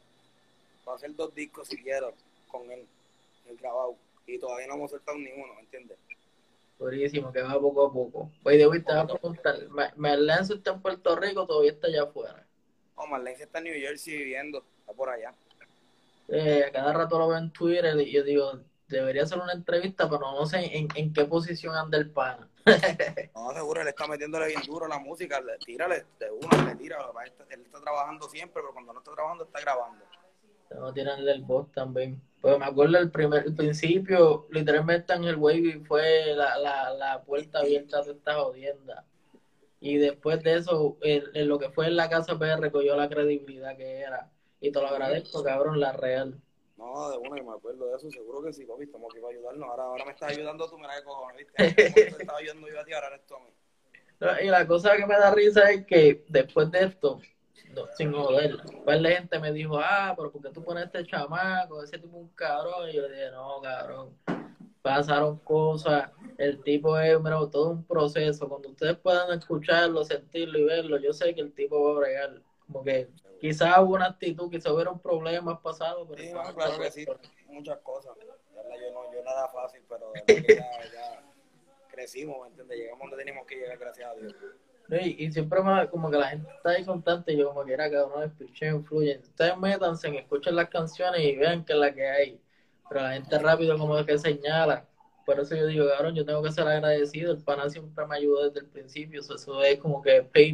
para 0.85 0.96
hacer 0.96 1.14
dos 1.14 1.35
discos 1.35 1.68
si 1.68 1.77
quiero, 1.83 2.12
con 2.49 2.70
él, 2.70 2.87
el 3.49 3.57
grabado. 3.57 3.96
Y 4.27 4.38
todavía 4.38 4.66
no 4.66 4.75
hemos 4.75 4.90
soltado 4.90 5.16
ni 5.18 5.31
uno, 5.33 5.55
¿me 5.55 5.61
entiendes? 5.61 5.96
Durísimo, 6.79 7.33
que 7.33 7.40
va 7.40 7.59
poco 7.59 7.87
a 7.87 7.92
poco. 7.92 8.31
Oye, 8.44 8.59
David, 8.59 8.85
te 8.85 8.92
voy 8.92 9.01
a 9.03 9.07
preguntar, 9.07 9.68
¿Me- 9.70 9.92
¿Merlán 9.96 10.42
está 10.42 10.72
en 10.72 10.83
Puerto 10.83 11.16
Rico 11.16 11.46
todavía 11.46 11.70
está 11.70 11.87
allá 11.87 12.03
afuera? 12.03 12.46
Oh, 12.96 13.07
Marlene 13.07 13.42
está 13.42 13.59
en 13.59 13.64
New 13.64 13.75
Jersey 13.75 14.16
viviendo, 14.16 14.64
está 14.81 14.92
por 14.92 15.09
allá. 15.09 15.33
Eh, 16.29 16.64
a 16.66 16.72
cada 16.72 16.92
rato 16.92 17.18
lo 17.18 17.29
veo 17.29 17.38
en 17.38 17.53
Twitter 17.53 17.99
y 18.01 18.11
yo 18.11 18.25
digo, 18.25 18.61
debería 18.88 19.25
hacer 19.25 19.38
una 19.38 19.53
entrevista, 19.53 20.09
pero 20.09 20.33
no 20.33 20.46
sé 20.46 20.77
en, 20.77 20.88
en 20.94 21.12
qué 21.12 21.25
posición 21.25 21.75
anda 21.75 21.99
el 21.99 22.11
pana. 22.11 22.49
No, 23.35 23.53
seguro, 23.53 23.81
él 23.81 23.88
está 23.88 24.07
metiéndole 24.09 24.49
bien 24.49 24.62
duro 24.66 24.88
la 24.88 24.99
música, 24.99 25.40
le, 25.40 25.57
tírale 25.59 26.05
de 26.18 26.31
uno, 26.31 26.66
le 26.66 26.75
tira. 26.77 26.99
Él 27.51 27.62
está 27.64 27.81
trabajando 27.81 28.29
siempre, 28.29 28.61
pero 28.61 28.72
cuando 28.72 28.92
no 28.92 28.99
está 28.99 29.12
trabajando, 29.12 29.44
está 29.44 29.61
grabando. 29.61 30.05
Que 30.68 30.77
tirarle 30.94 31.31
el 31.33 31.42
voz 31.42 31.70
también. 31.72 32.20
Pues 32.40 32.59
me 32.59 32.64
acuerdo 32.64 32.99
el 32.99 33.11
primer 33.11 33.44
el 33.46 33.55
principio, 33.55 34.49
literalmente 34.51 35.12
en 35.12 35.25
el 35.25 35.37
Wavy 35.37 35.85
fue 35.87 36.35
la, 36.35 36.59
la, 36.59 36.90
la 36.90 37.22
puerta 37.22 37.61
abierta 37.61 38.03
de 38.03 38.12
esta 38.12 38.35
jodienda. 38.35 39.05
Y 39.79 39.99
después 39.99 40.42
de 40.42 40.57
eso, 40.57 40.96
en 41.03 41.49
lo 41.49 41.59
que 41.59 41.70
fue 41.70 41.87
en 41.87 41.96
la 41.96 42.09
casa 42.09 42.38
PR 42.38 42.70
cogió 42.72 42.96
la 42.96 43.09
credibilidad 43.09 43.77
que 43.77 44.01
era. 44.01 44.31
Y 44.61 44.72
te 44.72 44.81
lo 44.81 44.88
agradezco, 44.88 45.44
cabrón, 45.44 45.79
la 45.79 45.92
real. 45.92 46.40
No, 46.77 47.11
de 47.11 47.17
uno, 47.17 47.37
yo 47.37 47.45
me 47.45 47.53
acuerdo 47.53 47.87
de 47.87 47.97
eso, 47.97 48.11
seguro 48.11 48.43
que 48.43 48.53
sí, 48.53 48.65
papi, 48.65 48.85
estamos 48.85 49.11
aquí 49.11 49.21
para 49.21 49.35
ayudarnos. 49.35 49.69
Ahora, 49.69 49.83
ahora 49.85 50.05
me 50.05 50.12
estás 50.12 50.33
ayudando 50.33 50.69
tú, 50.69 50.79
mira 50.79 50.97
qué 50.97 51.05
cojones, 51.05 51.37
¿viste? 51.39 51.93
Te 51.95 52.23
estaba 52.23 52.39
ayudando 52.39 52.69
yo 52.69 52.81
a 52.81 52.85
ti, 52.85 52.93
ahora 52.93 53.09
eres 53.09 53.23
Y 54.43 54.47
la 54.47 54.67
cosa 54.67 54.97
que 54.97 55.07
me 55.07 55.17
da 55.17 55.35
risa 55.35 55.71
es 55.71 55.87
que 55.87 56.25
después 56.29 56.71
de 56.71 56.85
esto, 56.85 57.21
sin 57.97 58.12
joder, 58.12 58.57
par 58.85 59.01
de 59.01 59.15
gente 59.15 59.39
me 59.39 59.53
dijo, 59.53 59.79
ah, 59.79 60.15
pero 60.17 60.31
¿por 60.31 60.43
qué 60.43 60.51
tú 60.51 60.62
pones 60.62 60.85
este 60.85 61.05
chamaco? 61.05 61.83
Ese 61.83 61.99
tipo 61.99 62.17
es 62.17 62.23
un 62.23 62.29
cabrón. 62.29 62.89
Y 62.91 62.95
yo 62.95 63.09
dije, 63.09 63.31
no, 63.31 63.61
cabrón. 63.61 64.17
Pasaron 64.83 65.39
cosas, 65.39 66.11
el 66.39 66.62
tipo 66.62 66.99
es, 66.99 67.19
mira, 67.21 67.39
todo 67.51 67.71
un 67.71 67.85
proceso. 67.85 68.49
Cuando 68.49 68.69
ustedes 68.69 68.97
puedan 68.99 69.37
escucharlo, 69.37 70.05
sentirlo 70.05 70.59
y 70.59 70.65
verlo, 70.65 70.99
yo 70.99 71.12
sé 71.12 71.35
que 71.35 71.41
el 71.41 71.53
tipo 71.53 71.83
va 71.83 71.91
a 71.91 72.01
bregar. 72.01 72.43
Como 72.66 72.85
que 72.85 73.09
quizás 73.40 73.79
hubo 73.79 73.94
una 73.94 74.07
actitud, 74.07 74.50
quizás 74.50 74.72
hubieron 74.72 74.98
problemas 75.00 75.61
pasados, 75.61 76.07
pero 76.09 76.22
Sí, 76.22 76.33
no, 76.33 76.40
un 76.42 76.55
claro 76.55 76.79
que 76.79 76.90
sí, 76.90 77.07
muchas 77.48 77.79
cosas. 77.79 78.16
Yo 78.18 78.92
no, 78.92 79.12
yo 79.12 79.22
nada 79.22 79.48
fácil, 79.48 79.83
pero 79.88 80.12
ya, 80.14 80.24
ya 80.92 81.22
crecimos, 81.90 82.40
¿me 82.42 82.48
entiendes? 82.48 82.79
Llegamos 82.79 83.00
donde 83.11 83.16
teníamos 83.16 83.46
que 83.46 83.57
llegar, 83.57 83.79
gracias 83.79 84.11
a 84.11 84.14
Dios. 84.14 84.35
No, 84.88 84.96
Y, 84.98 85.33
siempre 85.33 85.61
me- 85.62 85.88
como 85.88 86.11
que 86.11 86.16
la 86.18 86.29
gente 86.29 86.48
está 86.57 86.70
ahí 86.70 86.85
constante 86.85 87.37
yo 87.37 87.48
como 87.48 87.64
que 87.64 87.72
era 87.72 87.90
cabrón, 87.90 88.24
escuchen, 88.24 88.76
influyen. 88.76 89.20
Ustedes 89.20 89.57
métanse, 89.59 90.16
escuchen 90.16 90.55
las 90.55 90.68
canciones 90.68 91.20
y 91.22 91.37
vean 91.37 91.64
que 91.64 91.72
es 91.72 91.79
la 91.79 91.92
que 91.92 92.07
hay. 92.09 92.40
Pero 92.88 93.02
la 93.02 93.12
gente 93.12 93.38
rápido 93.38 93.76
como 93.79 94.05
que 94.05 94.18
señala. 94.18 94.87
Por 95.24 95.40
eso 95.40 95.57
yo 95.57 95.66
digo, 95.66 95.88
cabrón, 95.88 96.14
yo 96.14 96.24
tengo 96.24 96.40
que 96.40 96.52
ser 96.52 96.68
agradecido. 96.68 97.33
El 97.33 97.42
pana 97.42 97.68
siempre 97.68 98.07
me 98.07 98.16
ayudó 98.16 98.48
desde 98.48 98.61
el 98.61 98.66
principio. 98.70 99.20
Eso, 99.20 99.35
eso 99.35 99.61
es 99.64 99.76
como 99.81 100.00
que 100.00 100.22
pay 100.22 100.52